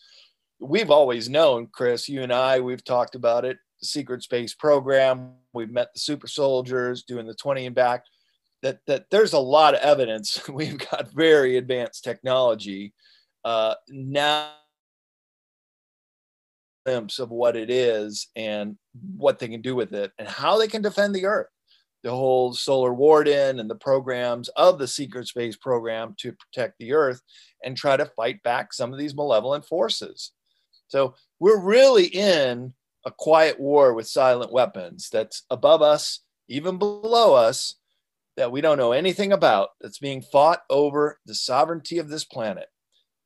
[0.65, 5.33] we've always known, Chris, you and I, we've talked about it, the secret space program.
[5.53, 8.05] We've met the super soldiers doing the 20 and back.
[8.63, 10.49] That, that there's a lot of evidence.
[10.49, 12.95] We've got very advanced technology.
[13.45, 14.53] Uh, now
[16.87, 18.77] glimpse of what it is and
[19.17, 21.49] what they can do with it and how they can defend the earth
[22.03, 26.93] the whole solar warden and the programs of the secret space program to protect the
[26.93, 27.23] earth
[27.65, 30.33] and try to fight back some of these malevolent forces
[30.95, 32.73] so we're really in
[33.05, 37.75] a quiet war with silent weapons that's above us even below us
[38.37, 42.69] that we don't know anything about that's being fought over the sovereignty of this planet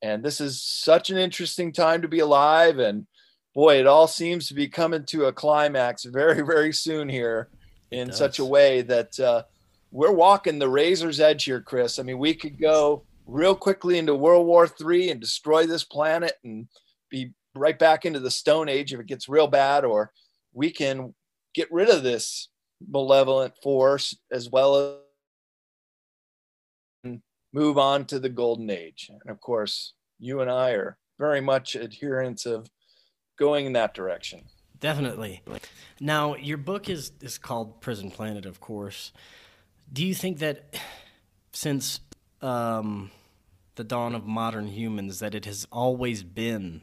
[0.00, 3.06] and this is such an interesting time to be alive and
[3.54, 7.50] boy it all seems to be coming to a climax very very soon here
[7.90, 9.42] in such a way that uh,
[9.90, 11.98] we're walking the razor's edge here, Chris.
[11.98, 16.34] I mean, we could go real quickly into World War III and destroy this planet
[16.44, 16.68] and
[17.10, 20.12] be right back into the Stone Age if it gets real bad, or
[20.52, 21.14] we can
[21.54, 22.48] get rid of this
[22.86, 25.00] malevolent force as well
[27.04, 27.18] as
[27.52, 29.10] move on to the Golden Age.
[29.10, 32.68] And of course, you and I are very much adherents of
[33.38, 34.42] going in that direction.
[34.80, 35.42] Definitely.
[36.00, 39.12] Now, your book is is called Prison Planet, of course.
[39.92, 40.76] Do you think that
[41.52, 42.00] since
[42.42, 43.10] um,
[43.74, 46.82] the dawn of modern humans, that it has always been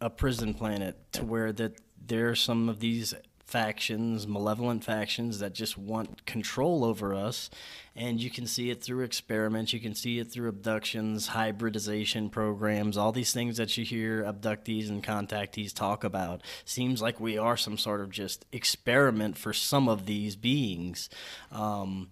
[0.00, 3.14] a prison planet, to where that there are some of these
[3.50, 7.50] factions, malevolent factions that just want control over us.
[7.96, 12.96] And you can see it through experiments, you can see it through abductions, hybridization programs,
[12.96, 16.42] all these things that you hear abductees and contactees talk about.
[16.64, 21.10] Seems like we are some sort of just experiment for some of these beings.
[21.50, 22.08] Um,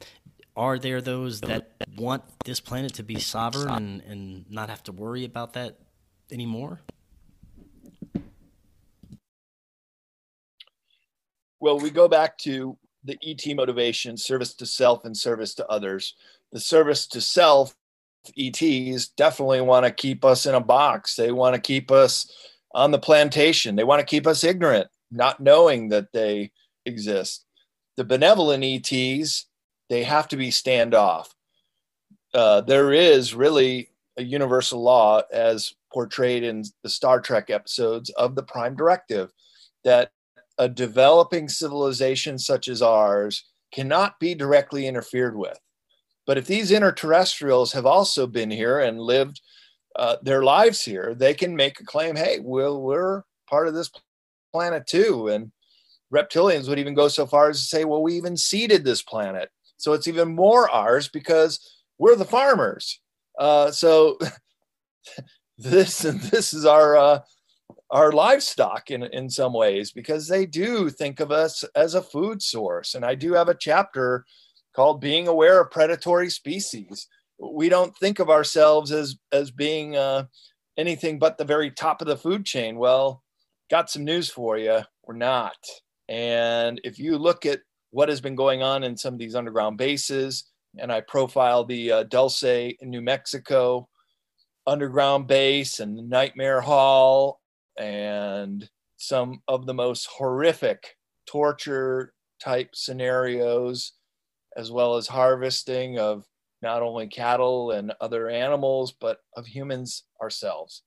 [0.57, 4.92] are there those that want this planet to be sovereign and, and not have to
[4.92, 5.79] worry about that
[6.33, 6.81] anymore?
[11.61, 16.14] Well, we go back to the ET motivation, service to self and service to others.
[16.53, 17.75] The service to self,
[18.37, 21.14] ETs definitely want to keep us in a box.
[21.14, 22.31] They want to keep us
[22.75, 23.77] on the plantation.
[23.77, 26.53] They want to keep us ignorant, not knowing that they
[26.87, 27.44] exist.
[27.97, 29.47] the benevolent ETs,
[29.88, 31.27] they have to be standoff.
[32.33, 38.37] Uh, there is really a universal law as portrayed in the Star Trek episodes of
[38.37, 39.33] the Prime Directive
[39.83, 40.12] that
[40.59, 45.59] a developing civilization such as ours cannot be directly interfered with.
[46.27, 49.40] But if these interterrestrials have also been here and lived
[49.97, 53.90] uh, their lives here, they can make a claim hey, well, we're part of this
[54.53, 55.29] planet too.
[55.29, 55.53] And
[56.12, 59.51] reptilians would even go so far as to say, well, we even seeded this planet.
[59.77, 61.61] So it's even more ours because
[61.99, 63.01] we're the farmers.
[63.38, 64.18] Uh, so
[65.59, 65.99] this
[66.31, 67.21] this is our uh,
[67.90, 72.42] our livestock in in some ways because they do think of us as a food
[72.42, 72.94] source.
[72.94, 74.24] And I do have a chapter
[74.74, 77.07] called "Being Aware of Predatory Species."
[77.38, 80.24] We don't think of ourselves as as being uh,
[80.77, 82.77] anything but the very top of the food chain.
[82.79, 83.22] Well,
[83.70, 84.81] got some news for you.
[85.07, 85.57] We're not.
[86.09, 89.79] And if you look at what has been going on in some of these underground
[89.79, 90.44] bases,
[90.79, 93.88] and I profile the uh, Dulce in New Mexico
[94.66, 97.38] underground base and the Nightmare Hall
[97.79, 102.12] and some of the most horrific torture
[102.43, 103.93] type scenarios,
[104.57, 106.25] as well as harvesting of
[106.62, 110.83] not only cattle and other animals, but of humans ourselves.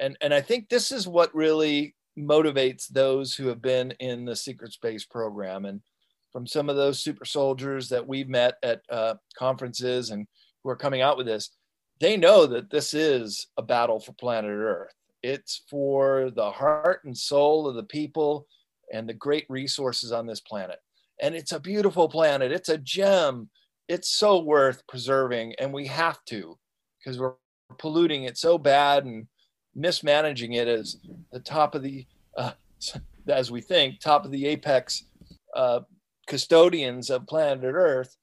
[0.00, 4.34] And, and I think this is what really motivates those who have been in the
[4.34, 5.64] secret space program.
[5.64, 5.80] And
[6.32, 10.26] from some of those super soldiers that we've met at uh, conferences and
[10.62, 11.50] who are coming out with this,
[12.00, 14.92] they know that this is a battle for planet Earth.
[15.26, 18.46] It's for the heart and soul of the people
[18.92, 20.78] and the great resources on this planet.
[21.20, 22.52] And it's a beautiful planet.
[22.52, 23.50] It's a gem.
[23.88, 25.54] It's so worth preserving.
[25.58, 26.56] And we have to
[26.98, 27.34] because we're
[27.76, 29.26] polluting it so bad and
[29.74, 30.96] mismanaging it as
[31.32, 32.06] the top of the,
[32.38, 32.52] uh,
[33.28, 35.06] as we think, top of the apex
[35.56, 35.80] uh,
[36.28, 38.16] custodians of planet Earth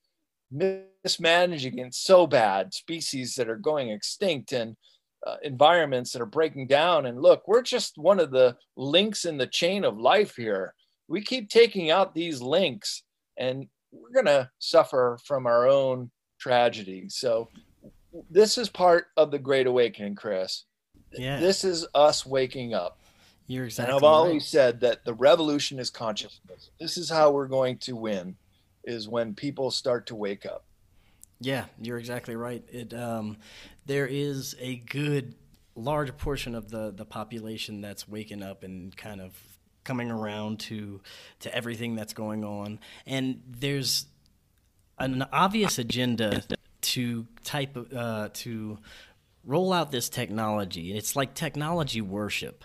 [0.53, 4.77] mismanaging it so bad, species that are going extinct and
[5.25, 7.05] uh, environments that are breaking down.
[7.05, 10.73] And look, we're just one of the links in the chain of life here.
[11.07, 13.03] We keep taking out these links
[13.37, 17.05] and we're going to suffer from our own tragedy.
[17.09, 17.49] So,
[18.29, 20.65] this is part of the Great Awakening, Chris.
[21.13, 21.39] Yeah.
[21.39, 22.99] This is us waking up.
[23.47, 23.95] You're exactly.
[23.95, 26.69] And I've always said that the revolution is consciousness.
[26.79, 28.35] This is how we're going to win
[28.83, 30.65] is when people start to wake up.
[31.39, 32.63] Yeah, you're exactly right.
[32.71, 33.37] It um,
[33.85, 35.35] there is a good
[35.75, 39.33] large portion of the the population that's waking up and kind of
[39.83, 41.01] coming around to
[41.39, 44.05] to everything that's going on, and there's
[44.99, 46.43] an obvious agenda
[46.81, 48.77] to type uh, to
[49.45, 50.95] roll out this technology.
[50.95, 52.63] It's like technology worship.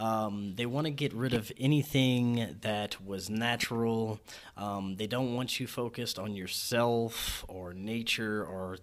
[0.00, 4.18] Um, they want to get rid of anything that was natural.
[4.56, 8.78] Um, they don't want you focused on yourself or nature or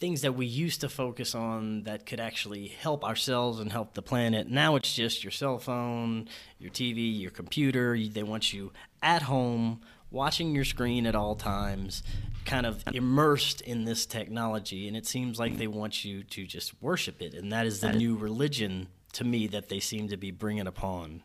[0.00, 4.00] things that we used to focus on that could actually help ourselves and help the
[4.00, 4.48] planet.
[4.48, 6.26] Now it's just your cell phone,
[6.58, 7.98] your TV, your computer.
[7.98, 12.02] They want you at home watching your screen at all times,
[12.46, 14.88] kind of immersed in this technology.
[14.88, 17.34] And it seems like they want you to just worship it.
[17.34, 21.22] And that is the new religion to me that they seem to be bringing upon.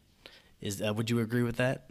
[0.62, 1.90] Is uh, would you agree with that?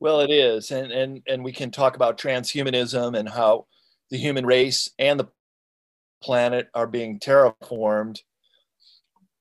[0.00, 3.66] Well, it is, and and and we can talk about transhumanism and how
[4.10, 5.28] the human race and the
[6.22, 8.20] planet are being terraformed.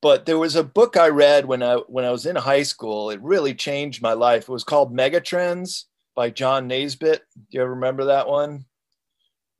[0.01, 3.10] But there was a book I read when I when I was in high school.
[3.10, 4.43] It really changed my life.
[4.43, 7.21] It was called Megatrends by John Naisbitt.
[7.36, 8.65] Do you ever remember that one?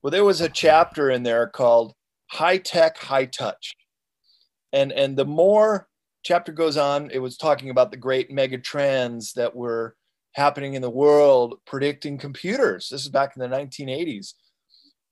[0.02, 1.94] Well, there was a chapter in there called
[2.28, 3.76] high tech, high touch.
[4.74, 5.88] And and the more
[6.24, 9.96] chapter goes on, it was talking about the great mega trends that were
[10.34, 12.90] happening in the world, predicting computers.
[12.90, 14.34] This is back in the 1980s,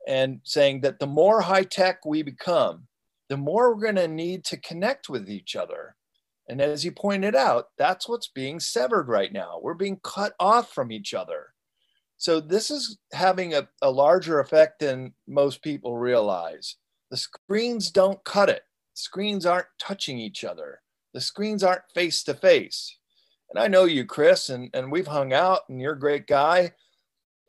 [0.07, 2.87] and saying that the more high tech we become,
[3.29, 5.95] the more we're going to need to connect with each other.
[6.47, 9.59] And as you pointed out, that's what's being severed right now.
[9.61, 11.47] We're being cut off from each other.
[12.17, 16.75] So this is having a, a larger effect than most people realize.
[17.15, 18.63] The screens don't cut it.
[18.93, 20.81] Screens aren't touching each other.
[21.13, 22.97] The screens aren't face to face.
[23.49, 26.73] And I know you, Chris, and, and we've hung out, and you're a great guy.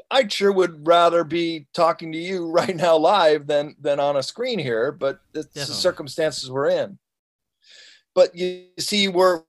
[0.08, 4.22] I sure would rather be talking to you right now live than than on a
[4.22, 5.60] screen here, but it's Definitely.
[5.62, 7.00] the circumstances we're in.
[8.14, 9.42] But you see, we're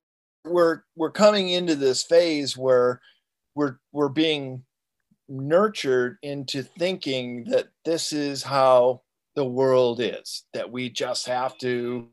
[0.45, 3.01] we're we're coming into this phase where
[3.53, 4.63] we're we're being
[5.30, 9.03] nurtured into thinking that this is how
[9.38, 12.08] the world is, that we just have to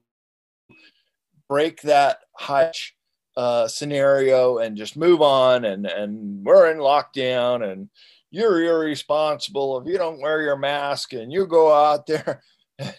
[1.49, 2.95] break that hutch
[3.35, 7.89] uh, scenario and just move on and and we're in lockdown and
[8.31, 12.43] you're irresponsible if you don't wear your mask and you go out there.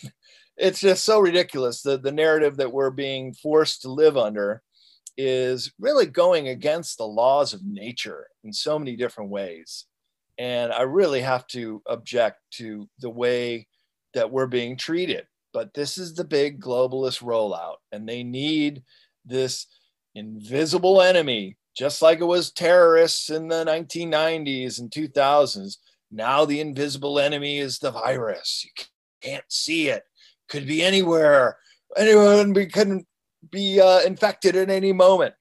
[0.58, 1.82] It's just so ridiculous.
[1.82, 4.64] The the narrative that we're being forced to live under
[5.18, 9.86] is really going against the laws of nature in so many different ways.
[10.38, 13.68] And i really have to object to the way
[14.16, 15.28] that we're being treated.
[15.54, 18.84] But this is the big globalist rollout and they need
[19.26, 19.68] this
[20.16, 25.78] invisible enemy just like it was terrorists in the 1990s and 2000s
[26.12, 28.66] now the invisible enemy is the virus.
[28.66, 28.86] You
[29.22, 30.04] can't see it.
[30.48, 31.58] Could be anywhere.
[31.98, 33.06] Anyone we couldn't
[33.52, 35.34] be uh, infected at any moment.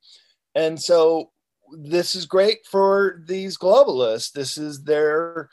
[0.55, 1.31] And so
[1.79, 4.33] this is great for these globalists.
[4.33, 5.49] This is their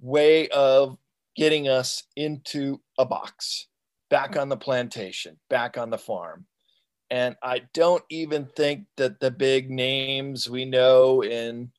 [0.00, 0.98] way of
[1.38, 3.68] getting us into a box
[4.10, 6.44] back on the plantation back on the farm
[7.10, 11.72] and I don't even think that the big names we know in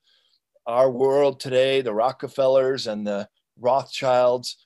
[0.66, 3.28] our world today, the Rockefellers and the
[3.60, 4.57] Rothschilds,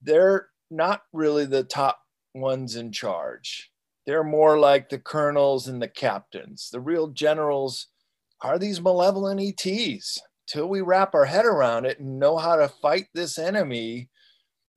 [0.00, 2.00] they're not really the top
[2.34, 3.70] ones in charge.
[4.06, 6.68] They're more like the colonels and the captains.
[6.72, 7.88] The real generals
[8.42, 10.18] are these malevolent ETs.
[10.48, 14.10] Till we wrap our head around it and know how to fight this enemy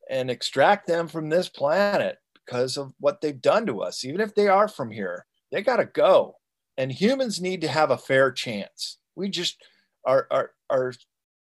[0.09, 4.35] and extract them from this planet because of what they've done to us, even if
[4.35, 6.35] they are from here they got to go.
[6.77, 8.97] And humans need to have a fair chance.
[9.15, 9.63] We just
[10.05, 10.93] are, are, are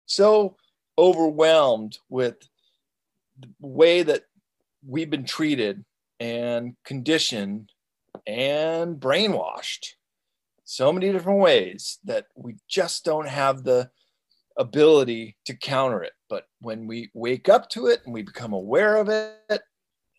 [0.06, 0.56] so
[0.98, 2.36] overwhelmed with
[3.38, 4.24] the way that
[4.84, 5.84] we've been treated
[6.18, 7.70] and conditioned
[8.26, 9.94] and brainwashed
[10.64, 13.90] so many different ways that we just don't have the
[14.58, 16.12] ability to counter it.
[16.28, 19.62] But when we wake up to it and we become aware of it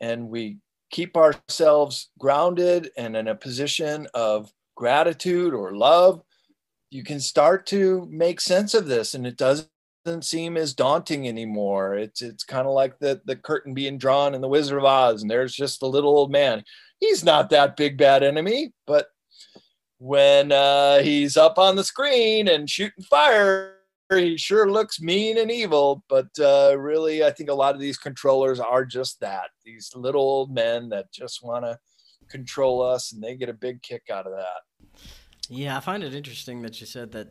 [0.02, 0.58] and we
[0.92, 6.22] keep ourselves grounded and in a position of gratitude or love,
[6.90, 9.70] you can start to make sense of this and it doesn't
[10.22, 11.96] seem as daunting anymore.
[11.96, 15.22] It's it's kind of like the the curtain being drawn in the Wizard of Oz,
[15.22, 16.64] and there's just the little old man.
[17.00, 19.08] He's not that big bad enemy, but
[20.00, 23.76] when uh, he's up on the screen and shooting fire,
[24.18, 27.98] he sure looks mean and evil, but uh, really, I think a lot of these
[27.98, 31.78] controllers are just that these little old men that just want to
[32.30, 35.02] control us, and they get a big kick out of that.
[35.50, 37.28] Yeah, I find it interesting that you said that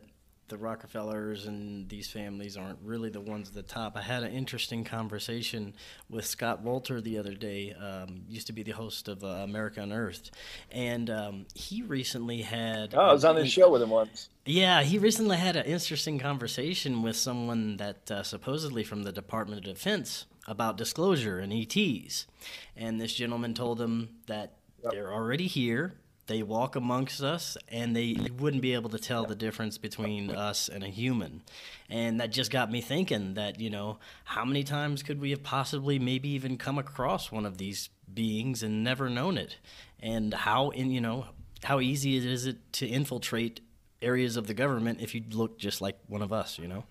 [0.51, 3.97] the Rockefellers and these families aren't really the ones at the top.
[3.97, 5.73] I had an interesting conversation
[6.09, 7.73] with Scott Wolter the other day.
[7.73, 10.31] Um, used to be the host of uh, America Unearthed,
[10.69, 12.93] and um, he recently had.
[12.93, 14.29] Oh, I was on the show with him once.
[14.45, 19.65] Yeah, he recently had an interesting conversation with someone that uh, supposedly from the Department
[19.65, 22.27] of Defense about disclosure and ETs,
[22.75, 24.91] and this gentleman told him that yep.
[24.91, 25.93] they're already here
[26.31, 30.69] they walk amongst us and they wouldn't be able to tell the difference between us
[30.69, 31.41] and a human.
[31.89, 35.43] And that just got me thinking that you know how many times could we have
[35.43, 39.57] possibly maybe even come across one of these beings and never known it?
[39.99, 41.25] And how in you know
[41.65, 43.59] how easy is it to infiltrate
[44.01, 46.85] areas of the government if you look just like one of us you know?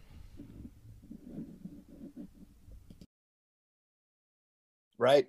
[4.98, 5.26] Right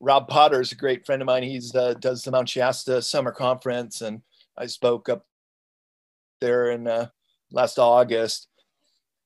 [0.00, 1.42] Rob Potter is a great friend of mine.
[1.42, 4.22] He's uh, does the Mount Shasta Summer Conference, and
[4.56, 5.26] I spoke up
[6.40, 7.08] there in uh,
[7.50, 8.48] last August.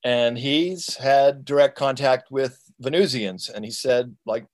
[0.05, 4.47] And he's had direct contact with Venusians, and he said, like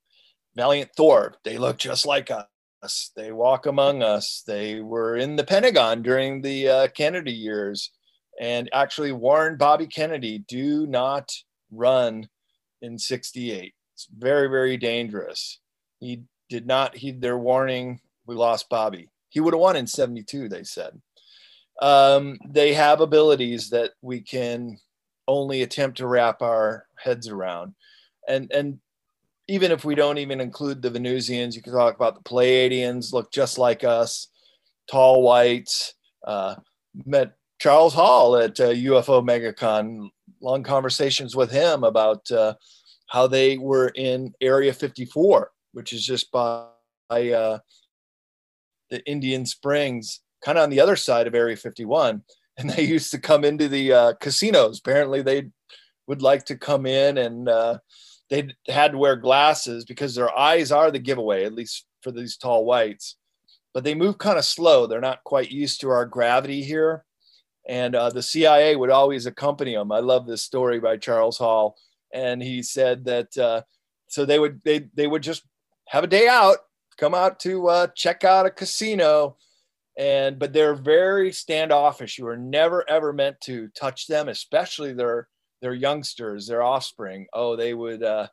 [0.56, 3.12] Valiant Thor, they look just like us.
[3.14, 4.42] They walk among us.
[4.46, 7.92] They were in the Pentagon during the uh, Kennedy years,
[8.40, 11.30] and actually warned Bobby Kennedy, "Do not
[11.70, 12.28] run
[12.82, 13.72] in '68.
[13.94, 15.60] It's very, very dangerous."
[16.00, 18.00] He did not heed their warning.
[18.26, 19.08] We lost Bobby.
[19.28, 21.00] He would have won in 72, they said.
[21.82, 24.78] Um, they have abilities that we can
[25.28, 27.74] only attempt to wrap our heads around.
[28.28, 28.78] And, and
[29.48, 33.30] even if we don't even include the Venusians, you can talk about the Pleiadians, look
[33.32, 34.28] just like us,
[34.90, 35.94] tall whites.
[36.26, 36.56] Uh,
[37.04, 40.08] met Charles Hall at uh, UFO MegaCon,
[40.40, 42.54] long conversations with him about uh,
[43.06, 46.70] how they were in Area 54 which is just by
[47.10, 47.58] uh,
[48.88, 52.22] the Indian Springs, kind of on the other side of Area 51.
[52.58, 54.78] And they used to come into the uh, casinos.
[54.78, 55.50] Apparently, they
[56.06, 57.80] would like to come in and uh,
[58.30, 62.38] they had to wear glasses because their eyes are the giveaway, at least for these
[62.38, 63.16] tall whites.
[63.74, 64.86] But they move kind of slow.
[64.86, 67.04] They're not quite used to our gravity here.
[67.68, 69.92] And uh, the CIA would always accompany them.
[69.92, 71.76] I love this story by Charles Hall.
[72.14, 73.60] And he said that uh,
[74.08, 75.42] so they would they they would just
[75.86, 76.58] have a day out,
[76.96, 79.36] come out to uh, check out a casino,
[79.96, 82.18] and but they're very standoffish.
[82.18, 85.28] You are never ever meant to touch them, especially their
[85.62, 87.26] their youngsters, their offspring.
[87.32, 88.28] Oh, they would uh,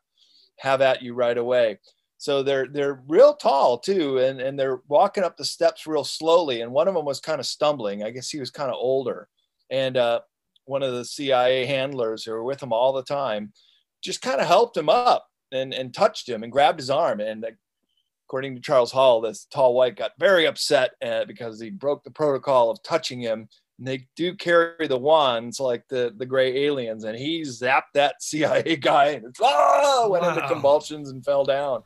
[0.58, 1.78] have at you right away.
[2.18, 6.60] So they're they're real tall too, and and they're walking up the steps real slowly.
[6.60, 8.02] And one of them was kind of stumbling.
[8.02, 9.28] I guess he was kind of older,
[9.70, 10.20] and uh,
[10.64, 13.52] one of the CIA handlers who were with him all the time
[14.02, 17.20] just kind of helped him up and and touched him and grabbed his arm.
[17.20, 17.46] And
[18.26, 22.10] according to Charles Hall, this tall white got very upset uh, because he broke the
[22.10, 23.48] protocol of touching him.
[23.78, 28.16] And they do carry the wands like the the gray aliens, and he zapped that
[28.22, 30.34] CIA guy and ah, went wow.
[30.34, 31.82] into convulsions and fell down.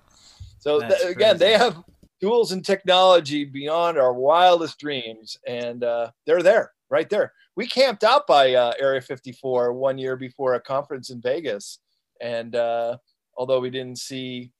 [0.59, 1.83] So th- again, they have
[2.21, 7.33] tools and technology beyond our wildest dreams, and uh, they're there, right there.
[7.57, 11.79] We camped out by uh, Area 54 one year before a conference in Vegas,
[12.21, 12.99] and uh,
[13.39, 14.51] although we didn't see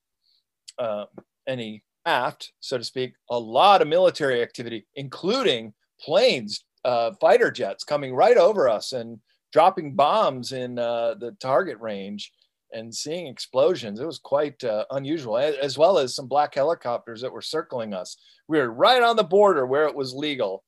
[0.79, 1.05] uh,
[1.47, 7.85] any aft, so to speak, a lot of military activity, including planes, uh, fighter jets
[7.85, 9.19] coming right over us and
[9.53, 12.33] dropping bombs in uh, the target range
[12.73, 13.99] and seeing explosions.
[13.99, 18.17] It was quite uh, unusual, as well as some black helicopters that were circling us.
[18.47, 20.65] We were right on the border where it was legal.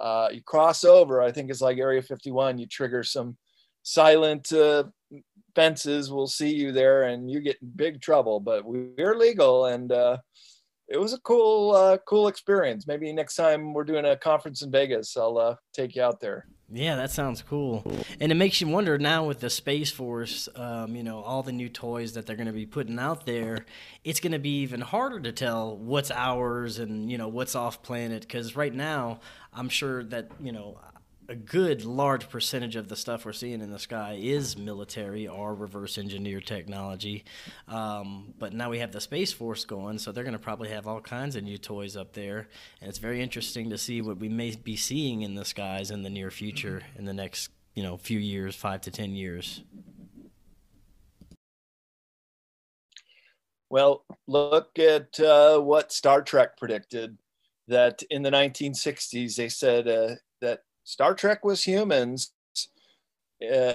[0.00, 3.36] Uh, you cross over, I think it's like Area 51, you trigger some
[3.84, 4.84] silent uh,
[5.54, 8.40] fences will see you there and you get in big trouble.
[8.40, 10.18] But we're legal and uh,
[10.88, 12.86] it was a cool, uh, cool experience.
[12.86, 16.46] Maybe next time we're doing a conference in Vegas, I'll uh, take you out there.
[16.72, 17.84] Yeah, that sounds cool.
[18.20, 21.52] And it makes you wonder now with the Space Force, um, you know, all the
[21.52, 23.66] new toys that they're going to be putting out there,
[24.02, 27.82] it's going to be even harder to tell what's ours and, you know, what's off
[27.82, 28.22] planet.
[28.22, 29.20] Because right now,
[29.52, 30.78] I'm sure that, you know,
[31.28, 35.54] a good large percentage of the stuff we're seeing in the sky is military or
[35.54, 37.24] reverse engineered technology.
[37.68, 40.86] Um, but now we have the Space Force going, so they're going to probably have
[40.86, 42.48] all kinds of new toys up there.
[42.80, 46.02] And it's very interesting to see what we may be seeing in the skies in
[46.02, 49.62] the near future in the next you know few years, five to ten years.
[53.70, 57.18] Well, look at uh, what Star Trek predicted
[57.66, 60.16] that in the 1960s they said uh, that
[60.84, 62.32] Star Trek was humans.
[63.42, 63.74] Uh,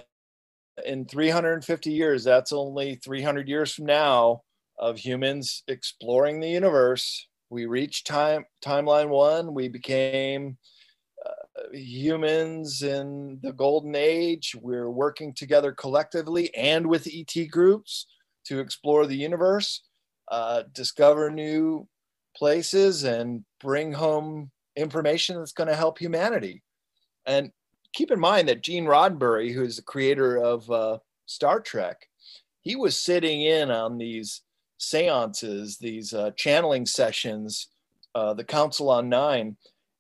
[0.86, 4.44] in 350 years, that's only 300 years from now
[4.78, 7.28] of humans exploring the universe.
[7.50, 9.54] We reached time timeline one.
[9.54, 10.58] We became
[11.26, 14.56] uh, humans in the golden age.
[14.60, 18.06] We're working together collectively and with ET groups
[18.46, 19.82] to explore the universe,
[20.32, 21.88] uh, discover new
[22.38, 26.64] places, and bring home information that's going to help humanity.
[27.30, 27.52] And
[27.94, 32.10] keep in mind that Gene Roddenberry, who is the creator of uh, Star Trek,
[32.62, 34.42] he was sitting in on these
[34.80, 37.68] seances, these uh, channeling sessions,
[38.16, 39.58] uh, the Council on Nine,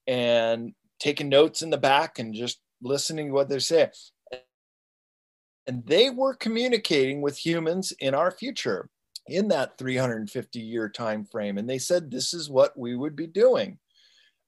[0.07, 3.89] and taking notes in the back and just listening to what they're saying.
[5.67, 8.89] And they were communicating with humans in our future
[9.27, 11.59] in that 350 year time frame.
[11.59, 13.77] And they said this is what we would be doing.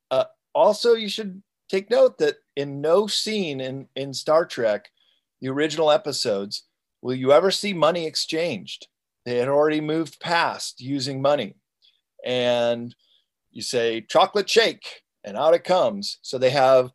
[0.10, 0.26] Uh,
[0.56, 4.89] also, you should take note that in no scene in, in Star Trek,
[5.41, 6.64] the original episodes,
[7.01, 8.88] will you ever see money exchanged.
[9.26, 11.55] They had already moved past using money.
[12.24, 12.95] And
[13.51, 16.20] you say chocolate shake, and out it comes.
[16.22, 16.91] So they have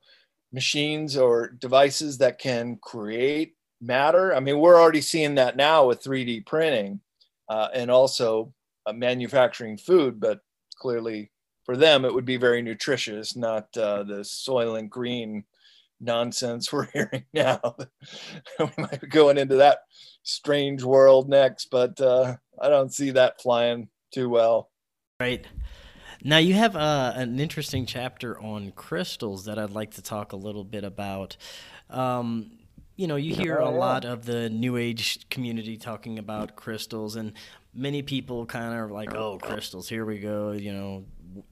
[0.53, 4.35] machines or devices that can create matter.
[4.35, 7.01] I mean, we're already seeing that now with 3D printing
[7.49, 8.55] uh, and also
[8.87, 10.41] uh, manufacturing food, but
[10.77, 11.31] clearly
[11.65, 15.45] for them, it would be very nutritious, not uh, the Soylent Green
[16.01, 17.61] nonsense we're hearing now.
[18.59, 19.81] we might be going into that
[20.23, 24.71] strange world next, but uh, I don't see that flying too well.
[25.21, 25.47] Right.
[26.23, 30.37] Now, you have uh, an interesting chapter on crystals that I'd like to talk a
[30.37, 31.37] little bit about.
[31.91, 32.51] Um,
[32.97, 37.35] you know, you hear a lot of the New Age community talking about crystals, and
[37.75, 41.05] many people kind of like, oh, crystals, here we go, you know,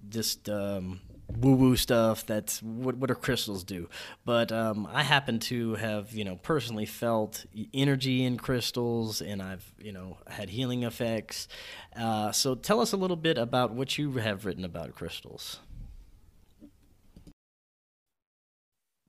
[0.08, 2.26] just um, woo woo stuff.
[2.26, 3.88] That's what what do crystals do?
[4.24, 9.72] But um, I happen to have you know personally felt energy in crystals, and I've
[9.78, 11.48] you know had healing effects.
[11.96, 15.60] Uh, so tell us a little bit about what you have written about crystals.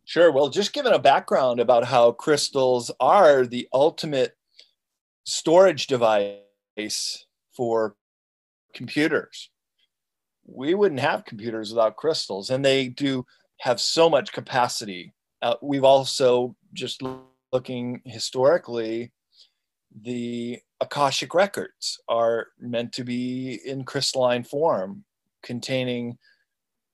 [0.08, 0.32] Sure.
[0.32, 4.38] Well, just giving a background about how crystals are the ultimate
[5.24, 7.96] storage device for
[8.74, 9.50] computers
[10.46, 13.26] we wouldn't have computers without crystals and they do
[13.60, 17.02] have so much capacity uh, we've also just
[17.52, 19.12] looking historically
[20.02, 25.04] the akashic records are meant to be in crystalline form
[25.42, 26.18] containing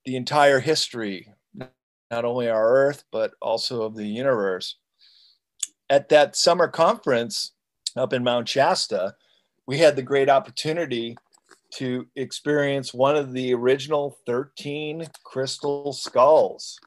[0.05, 4.77] the entire history, not only our Earth, but also of the universe.
[5.89, 7.53] At that summer conference
[7.95, 9.15] up in Mount Shasta,
[9.67, 11.17] we had the great opportunity
[11.75, 16.77] to experience one of the original 13 crystal skulls,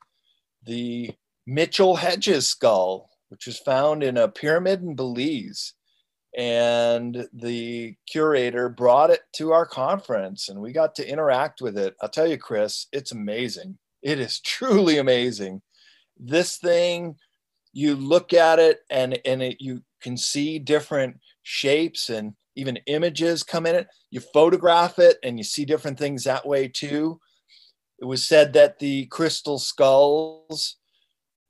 [0.64, 1.10] the
[1.46, 5.74] Mitchell Hedges skull, which was found in a pyramid in Belize.
[6.36, 11.94] And the curator brought it to our conference and we got to interact with it.
[12.02, 13.78] I'll tell you, Chris, it's amazing.
[14.02, 15.62] It is truly amazing.
[16.18, 17.16] This thing,
[17.72, 23.42] you look at it and, and it, you can see different shapes and even images
[23.42, 23.88] come in it.
[24.10, 27.20] You photograph it and you see different things that way too.
[28.00, 30.76] It was said that the crystal skulls,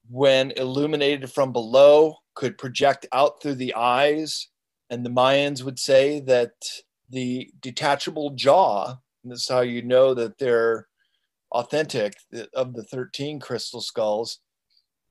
[0.08, 4.48] when illuminated from below, could project out through the eyes.
[4.90, 6.52] And the Mayans would say that
[7.10, 10.88] the detachable jaw, and this is how you know that they're
[11.52, 12.14] authentic,
[12.54, 14.40] of the 13 crystal skulls,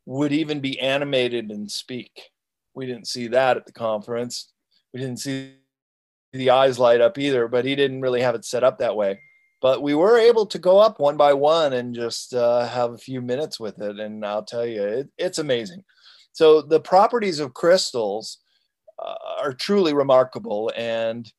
[0.06, 2.30] would even be animated and speak.
[2.76, 4.52] We didn't see that at the conference.
[4.94, 5.56] We didn't see
[6.34, 9.20] the eyes light up either, but he didn't really have it set up that way.
[9.62, 12.98] But we were able to go up one by one and just uh, have a
[12.98, 14.00] few minutes with it.
[14.00, 15.84] And I'll tell you, it, it's amazing.
[16.34, 18.40] So the properties of crystals
[19.00, 21.32] uh, are truly remarkable and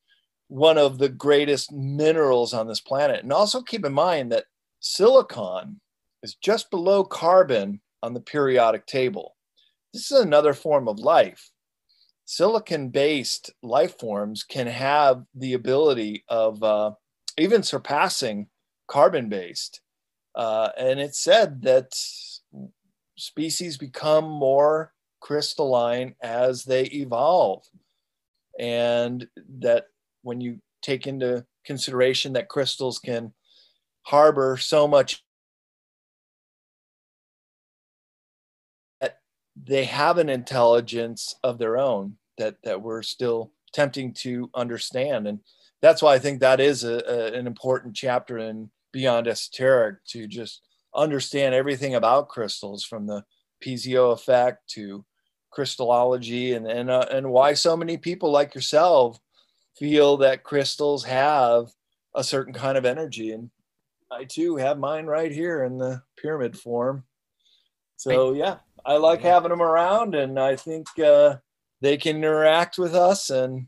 [0.47, 3.21] one of the greatest minerals on this planet.
[3.21, 4.45] And also keep in mind that
[4.79, 5.79] silicon
[6.23, 9.35] is just below carbon on the periodic table.
[9.93, 11.51] This is another form of life
[12.25, 16.91] silicon based life forms can have the ability of uh,
[17.37, 18.47] even surpassing
[18.87, 19.81] carbon based.
[20.35, 21.93] Uh, and it's said that
[23.17, 27.63] species become more crystalline as they evolve.
[28.59, 29.27] And
[29.59, 29.85] that
[30.23, 33.33] when you take into consideration that crystals can
[34.03, 35.24] harbor so much
[39.61, 45.27] they have an intelligence of their own that that we're still attempting to understand.
[45.27, 45.39] And
[45.85, 50.27] that's why i think that is a, a, an important chapter in beyond esoteric to
[50.27, 50.61] just
[50.95, 53.23] understand everything about crystals from the
[53.63, 55.05] piezo effect to
[55.55, 59.19] crystallology and and, uh, and why so many people like yourself
[59.77, 61.67] feel that crystals have
[62.15, 63.31] a certain kind of energy.
[63.31, 63.51] And
[64.11, 67.03] i too have mine right here in the pyramid form.
[67.97, 71.37] So yeah I like having them around, and I think uh,
[71.81, 73.67] they can interact with us, and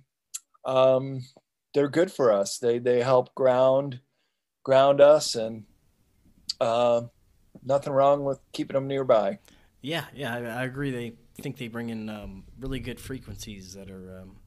[0.64, 1.22] um,
[1.74, 2.60] they're good for us.
[2.60, 4.02] They they help ground
[4.64, 5.64] ground us, and
[6.62, 7.02] uh,
[7.64, 9.40] nothing wrong with keeping them nearby.
[9.82, 10.92] Yeah, yeah, I, I agree.
[10.92, 14.38] They think they bring in um, really good frequencies that are um,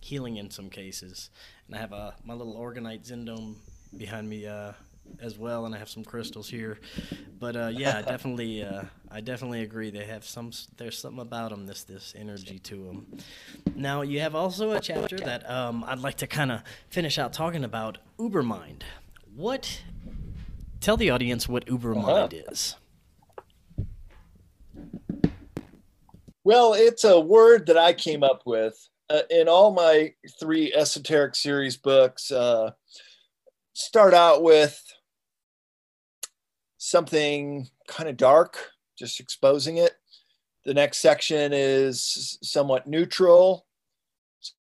[0.00, 1.30] healing in some cases.
[1.66, 3.56] And I have a my little orgonite zendome
[3.96, 4.46] behind me.
[4.46, 4.72] Uh,
[5.20, 6.78] as well, and I have some crystals here.
[7.38, 9.90] But uh, yeah, definitely, uh, I definitely agree.
[9.90, 10.50] They have some.
[10.76, 11.66] There's something about them.
[11.66, 13.18] This this energy to them.
[13.74, 17.32] Now you have also a chapter that um, I'd like to kind of finish out
[17.32, 18.82] talking about Ubermind.
[19.34, 19.82] What?
[20.80, 22.52] Tell the audience what Ubermind uh-huh.
[22.52, 22.76] is.
[26.44, 31.34] Well, it's a word that I came up with uh, in all my three esoteric
[31.34, 32.30] series books.
[32.30, 32.72] Uh,
[33.72, 34.83] start out with
[36.84, 38.58] something kind of dark,
[38.98, 39.92] just exposing it.
[40.66, 43.66] The next section is somewhat neutral.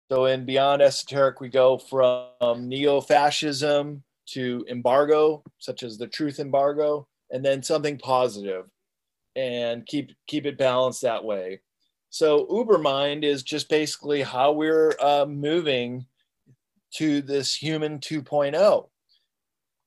[0.10, 6.40] So in Beyond Esoteric, we go from neo fascism to embargo, such as the truth
[6.40, 8.66] embargo, and then something positive
[9.36, 11.60] and keep keep it balanced that way.
[12.10, 16.06] So Ubermind is just basically how we're uh, moving
[16.96, 18.88] to this human 2.0.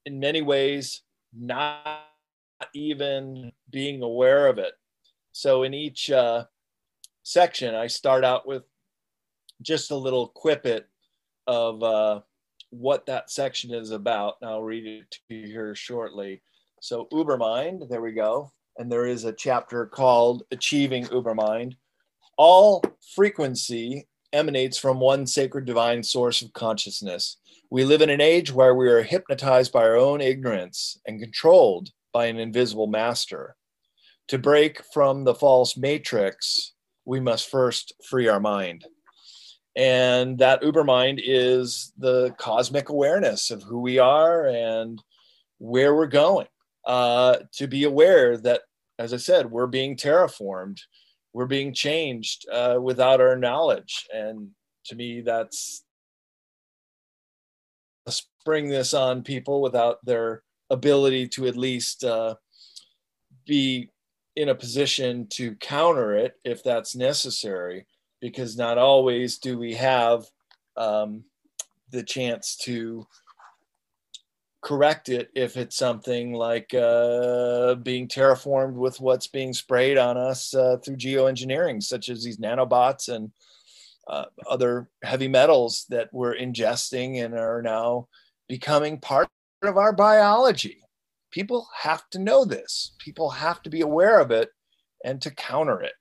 [0.04, 2.05] In many ways, not
[2.74, 4.72] even being aware of it.
[5.32, 6.44] So in each uh,
[7.22, 8.62] section, I start out with
[9.62, 10.84] just a little quippet
[11.46, 12.20] of uh,
[12.70, 14.36] what that section is about.
[14.40, 16.42] And I'll read it to you here shortly.
[16.80, 18.52] So Ubermind, there we go.
[18.78, 21.76] And there is a chapter called Achieving Ubermind.
[22.36, 22.82] All
[23.14, 27.38] frequency emanates from one sacred divine source of consciousness.
[27.70, 31.90] We live in an age where we are hypnotized by our own ignorance and controlled
[32.16, 33.54] by an invisible master.
[34.28, 36.72] To break from the false matrix,
[37.04, 38.86] we must first free our mind.
[39.76, 44.98] And that Ubermind is the cosmic awareness of who we are and
[45.58, 46.46] where we're going.
[46.86, 48.62] Uh, to be aware that,
[48.98, 50.78] as I said, we're being terraformed,
[51.34, 54.06] we're being changed uh, without our knowledge.
[54.10, 54.52] And
[54.86, 55.84] to me, that's
[58.08, 62.34] spring this on people without their ability to at least uh,
[63.46, 63.90] be
[64.34, 67.86] in a position to counter it if that's necessary,
[68.20, 70.24] because not always do we have
[70.76, 71.24] um,
[71.90, 73.06] the chance to
[74.62, 80.54] correct it if it's something like uh, being terraformed with what's being sprayed on us
[80.54, 83.30] uh, through geoengineering, such as these nanobots and
[84.08, 88.08] uh, other heavy metals that we're ingesting and are now
[88.48, 89.28] becoming part
[89.68, 90.78] of our biology.
[91.30, 92.94] People have to know this.
[92.98, 94.50] People have to be aware of it
[95.04, 95.92] and to counter it.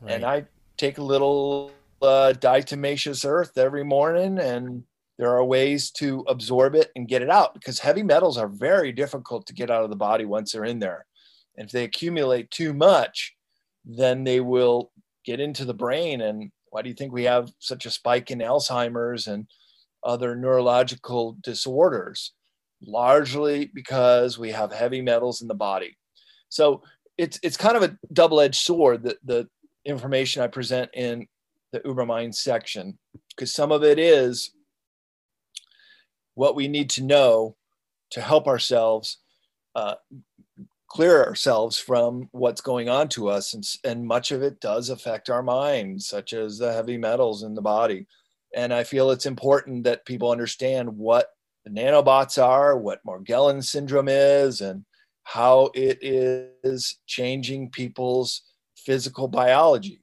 [0.00, 0.12] Right.
[0.12, 1.72] And I take a little
[2.02, 4.84] uh, diatomaceous earth every morning and
[5.18, 8.90] there are ways to absorb it and get it out because heavy metals are very
[8.90, 11.06] difficult to get out of the body once they're in there.
[11.56, 13.34] And if they accumulate too much,
[13.84, 14.90] then they will
[15.24, 16.20] get into the brain.
[16.20, 19.46] And why do you think we have such a spike in Alzheimer's and
[20.02, 22.32] other neurological disorders?
[22.86, 25.96] Largely because we have heavy metals in the body.
[26.48, 26.82] So
[27.16, 29.48] it's it's kind of a double-edged sword that the
[29.84, 31.26] information I present in
[31.72, 32.98] the Ubermind section,
[33.30, 34.50] because some of it is
[36.34, 37.56] what we need to know
[38.10, 39.18] to help ourselves
[39.74, 39.94] uh,
[40.88, 43.54] clear ourselves from what's going on to us.
[43.54, 47.54] And, and much of it does affect our mind, such as the heavy metals in
[47.54, 48.06] the body.
[48.54, 51.33] And I feel it's important that people understand what
[51.64, 54.84] the nanobots are, what Morgellon syndrome is, and
[55.24, 58.42] how it is changing people's
[58.76, 60.00] physical biology.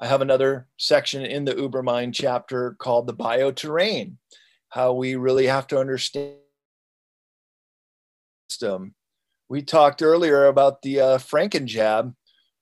[0.00, 4.16] I have another section in the Ubermind chapter called the bioterrain
[4.74, 6.34] how we really have to understand
[8.50, 8.92] system.
[9.48, 12.12] We talked earlier about the uh, Frankenjab.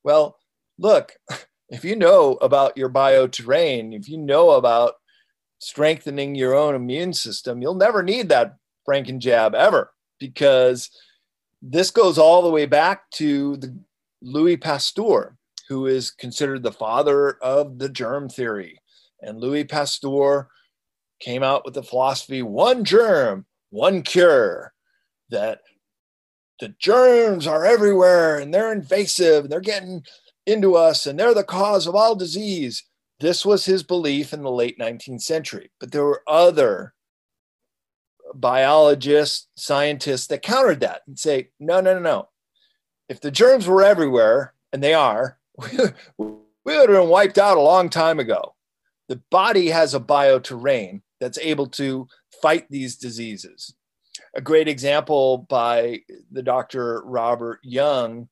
[0.05, 0.37] Well,
[0.79, 1.17] look,
[1.71, 4.97] if you know about your bioterrain, if you know about
[5.63, 8.57] strengthening your own immune system, you'll never need that
[8.87, 10.91] Frankenjab ever because
[11.63, 13.79] this goes all the way back to the
[14.21, 15.37] Louis Pasteur,
[15.69, 18.81] who is considered the father of the germ theory.
[19.21, 20.49] And Louis Pasteur
[21.21, 24.73] came out with the philosophy one germ, one cure,
[25.31, 25.61] that
[26.59, 30.03] the germs are everywhere and they're invasive and they're getting
[30.45, 32.83] into us and they're the cause of all disease.
[33.23, 35.71] This was his belief in the late 19th century.
[35.79, 36.93] But there were other
[38.35, 42.29] biologists, scientists that countered that and say, no, no, no, no.
[43.09, 45.79] If the germs were everywhere, and they are, we,
[46.65, 48.57] would have been wiped out a long time ago.
[49.09, 52.09] The body has a bioterrain that's able to
[52.43, 53.73] fight these diseases.
[54.35, 56.01] A great example by
[56.33, 57.03] the Dr.
[57.05, 58.29] Robert Young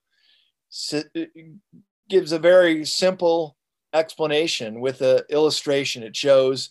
[2.09, 3.57] gives a very simple
[3.93, 6.03] explanation with an illustration.
[6.03, 6.71] It shows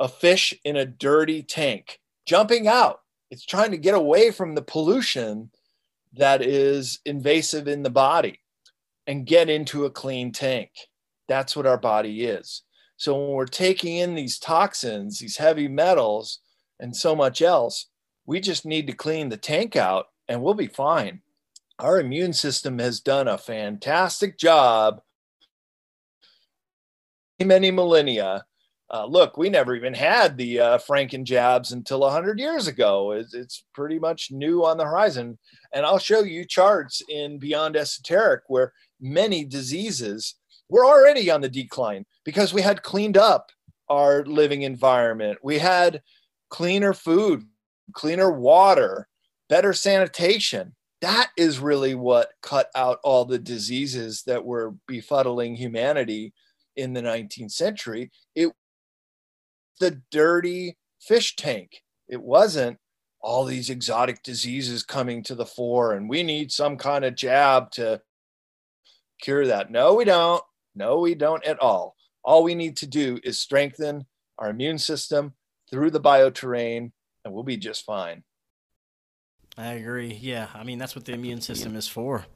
[0.00, 3.00] a fish in a dirty tank jumping out.
[3.30, 5.50] It's trying to get away from the pollution
[6.14, 8.40] that is invasive in the body
[9.06, 10.70] and get into a clean tank.
[11.28, 12.62] That's what our body is.
[12.96, 16.40] So when we're taking in these toxins, these heavy metals,
[16.80, 17.86] and so much else,
[18.26, 21.20] we just need to clean the tank out and we'll be fine.
[21.78, 25.00] Our immune system has done a fantastic job
[27.40, 28.44] many millennia.
[28.92, 33.12] Uh, look, we never even had the uh, Franken jabs until 100 years ago.
[33.12, 35.38] It's, it's pretty much new on the horizon.
[35.72, 40.36] And I'll show you charts in Beyond Esoteric where many diseases
[40.68, 43.50] were already on the decline because we had cleaned up
[43.88, 45.38] our living environment.
[45.42, 46.02] We had
[46.50, 47.44] cleaner food,
[47.92, 49.08] cleaner water,
[49.48, 50.74] better sanitation.
[51.00, 56.32] That is really what cut out all the diseases that were befuddling humanity
[56.76, 58.10] in the 19th century.
[58.34, 58.52] It
[59.80, 61.82] the dirty fish tank.
[62.08, 62.78] It wasn't
[63.20, 67.70] all these exotic diseases coming to the fore and we need some kind of jab
[67.72, 68.00] to
[69.20, 69.70] cure that.
[69.70, 70.42] No, we don't.
[70.74, 71.96] No, we don't at all.
[72.24, 74.06] All we need to do is strengthen
[74.38, 75.34] our immune system
[75.70, 76.90] through the bioterrain,
[77.24, 78.24] and we'll be just fine.
[79.56, 80.18] I agree.
[80.20, 82.26] Yeah, I mean that's what the immune system is for.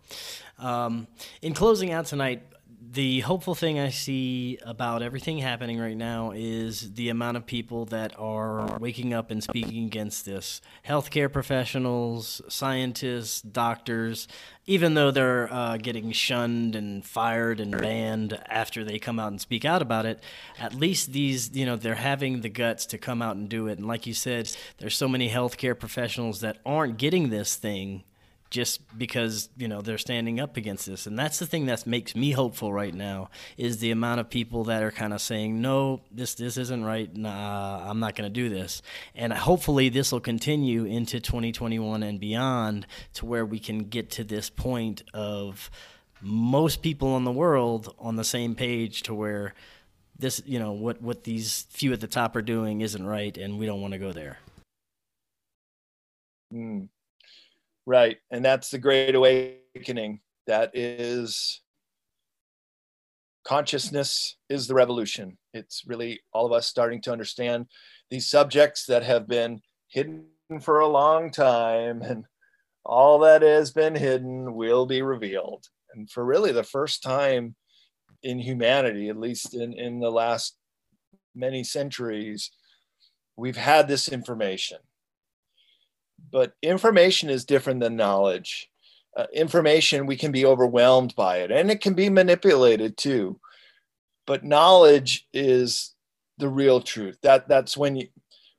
[0.58, 1.08] Um,
[1.42, 2.42] in closing out tonight,
[2.80, 7.84] the hopeful thing I see about everything happening right now is the amount of people
[7.86, 10.60] that are waking up and speaking against this.
[10.86, 14.28] Healthcare professionals, scientists, doctors,
[14.66, 19.40] even though they're uh, getting shunned and fired and banned after they come out and
[19.40, 20.22] speak out about it,
[20.58, 23.78] at least these, you know, they're having the guts to come out and do it.
[23.78, 28.04] And like you said, there's so many healthcare professionals that aren't getting this thing
[28.50, 31.06] just because you know they're standing up against this.
[31.06, 34.64] And that's the thing that makes me hopeful right now is the amount of people
[34.64, 37.14] that are kind of saying no this this isn't right.
[37.16, 38.82] Nah i'm not going to do this.
[39.14, 44.24] And hopefully this will continue into 2021 and beyond to where we can get to
[44.24, 45.70] this point of
[46.20, 49.54] most people in the world on the same page to where
[50.18, 53.58] this you know what what these few at the top are doing isn't right and
[53.58, 54.38] we don't want to go there.
[56.52, 56.88] Mm.
[57.88, 58.18] Right.
[58.30, 60.20] And that's the great awakening.
[60.46, 61.62] That is
[63.46, 65.38] consciousness is the revolution.
[65.54, 67.64] It's really all of us starting to understand
[68.10, 70.26] these subjects that have been hidden
[70.60, 72.26] for a long time and
[72.84, 75.64] all that has been hidden will be revealed.
[75.94, 77.56] And for really the first time
[78.22, 80.58] in humanity, at least in, in the last
[81.34, 82.50] many centuries,
[83.34, 84.76] we've had this information
[86.30, 88.70] but information is different than knowledge.
[89.16, 93.40] Uh, information, we can be overwhelmed by it and it can be manipulated too.
[94.26, 95.94] But knowledge is
[96.36, 97.18] the real truth.
[97.22, 98.08] That, that's when you,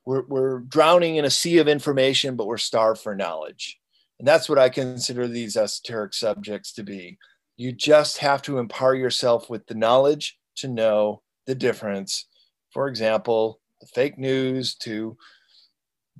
[0.04, 3.78] we're, we're drowning in a sea of information, but we're starved for knowledge.
[4.18, 7.16] And that's what I consider these esoteric subjects to be.
[7.56, 12.26] You just have to empower yourself with the knowledge to know the difference.
[12.70, 15.16] For example, the fake news to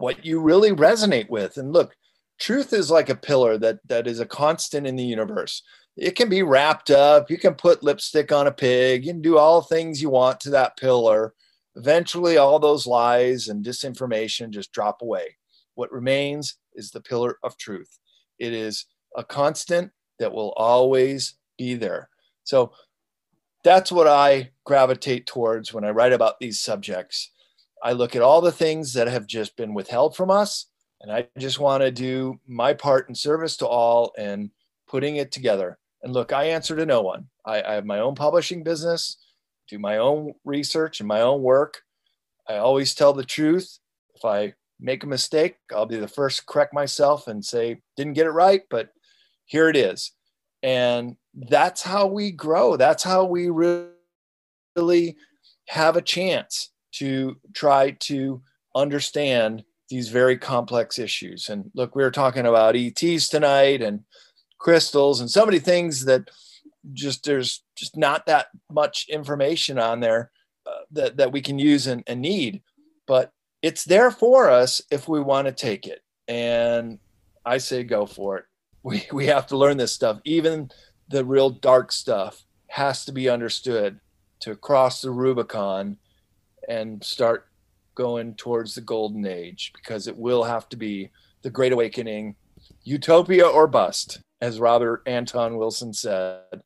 [0.00, 1.58] what you really resonate with.
[1.58, 1.94] And look,
[2.38, 5.62] truth is like a pillar that that is a constant in the universe.
[5.96, 7.30] It can be wrapped up.
[7.30, 9.04] You can put lipstick on a pig.
[9.04, 11.34] You can do all things you want to that pillar.
[11.76, 15.36] Eventually, all those lies and disinformation just drop away.
[15.74, 17.98] What remains is the pillar of truth.
[18.38, 18.86] It is
[19.16, 22.08] a constant that will always be there.
[22.44, 22.72] So
[23.64, 27.30] that's what I gravitate towards when I write about these subjects.
[27.82, 30.66] I look at all the things that have just been withheld from us,
[31.00, 34.50] and I just want to do my part in service to all and
[34.88, 35.78] putting it together.
[36.02, 37.28] And look, I answer to no one.
[37.44, 39.16] I, I have my own publishing business,
[39.68, 41.82] do my own research and my own work.
[42.48, 43.78] I always tell the truth.
[44.14, 48.14] If I make a mistake, I'll be the first to correct myself and say, didn't
[48.14, 48.90] get it right, but
[49.44, 50.12] here it is.
[50.62, 52.76] And that's how we grow.
[52.76, 55.16] That's how we really
[55.68, 58.42] have a chance to try to
[58.74, 61.48] understand these very complex issues.
[61.48, 64.04] And look, we were talking about ETs tonight and
[64.58, 66.30] crystals and so many things that
[66.92, 70.30] just there's just not that much information on there
[70.66, 72.62] uh, that, that we can use and, and need.
[73.06, 73.32] But
[73.62, 76.02] it's there for us if we want to take it.
[76.28, 76.98] And
[77.44, 78.44] I say go for it.
[78.82, 80.20] We, we have to learn this stuff.
[80.24, 80.70] Even
[81.10, 84.00] the real dark stuff has to be understood
[84.40, 85.98] to cross the Rubicon
[86.68, 87.48] and start
[87.94, 91.10] going towards the golden age because it will have to be
[91.42, 92.34] the great awakening
[92.84, 96.62] utopia or bust as robert anton wilson said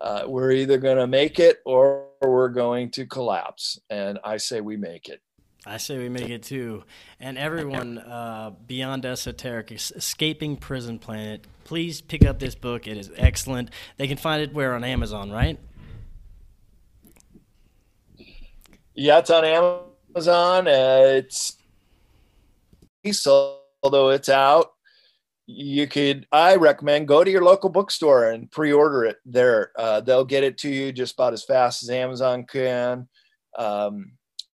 [0.00, 4.60] uh, we're either going to make it or we're going to collapse and i say
[4.60, 5.20] we make it
[5.66, 6.84] I say we make it too.
[7.20, 12.86] And everyone, uh, Beyond Esoteric, Escaping Prison Planet, please pick up this book.
[12.86, 13.70] It is excellent.
[13.98, 15.58] They can find it where on Amazon, right?
[19.00, 20.66] Yeah, it's on Amazon.
[20.66, 21.56] Uh, it's
[23.84, 24.72] although it's out.
[25.46, 29.70] You could, I recommend go to your local bookstore and pre-order it there.
[29.78, 33.08] Uh, they'll get it to you just about as fast as Amazon can.
[33.56, 34.14] Um,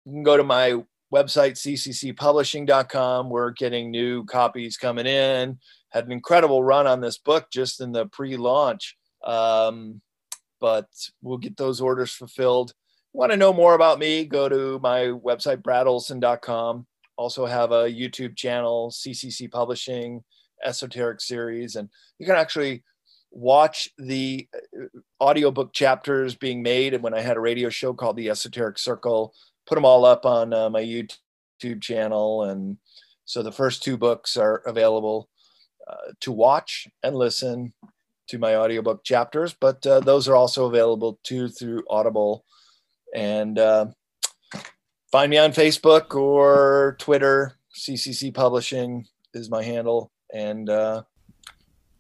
[0.07, 0.82] you can go to my
[1.14, 3.28] website cccpublishing.com.
[3.28, 5.59] We're getting new copies coming in.
[5.91, 10.01] Had an incredible run on this book just in the pre-launch, um,
[10.62, 10.88] but
[11.20, 12.72] we'll get those orders fulfilled
[13.12, 16.86] want to know more about me, go to my website, bradolsen.com.
[17.16, 20.22] Also have a YouTube channel, CCC Publishing,
[20.64, 21.88] Esoteric Series, and
[22.18, 22.82] you can actually
[23.30, 24.86] watch the uh,
[25.22, 26.94] audiobook chapters being made.
[26.94, 29.34] And when I had a radio show called The Esoteric Circle,
[29.66, 32.44] put them all up on uh, my YouTube channel.
[32.44, 32.78] And
[33.24, 35.28] so the first two books are available
[35.86, 37.72] uh, to watch and listen
[38.28, 42.44] to my audiobook chapters, but uh, those are also available too through Audible
[43.14, 43.86] and uh,
[45.11, 47.56] find me on Facebook or Twitter.
[47.74, 50.11] CCC Publishing is my handle.
[50.32, 51.02] And uh,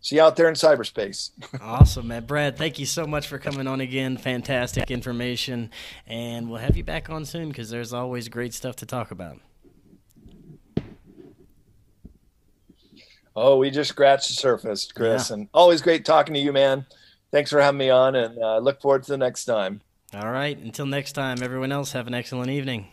[0.00, 1.30] see you out there in cyberspace.
[1.60, 2.26] awesome, man.
[2.26, 4.16] Brad, thank you so much for coming on again.
[4.16, 5.70] Fantastic information.
[6.06, 9.38] And we'll have you back on soon because there's always great stuff to talk about.
[13.36, 15.30] Oh, we just scratched the surface, Chris.
[15.30, 15.34] Yeah.
[15.34, 16.84] And always great talking to you, man.
[17.32, 19.82] Thanks for having me on and uh, look forward to the next time.
[20.12, 20.58] All right.
[20.58, 22.88] Until next time, everyone else, have an excellent evening.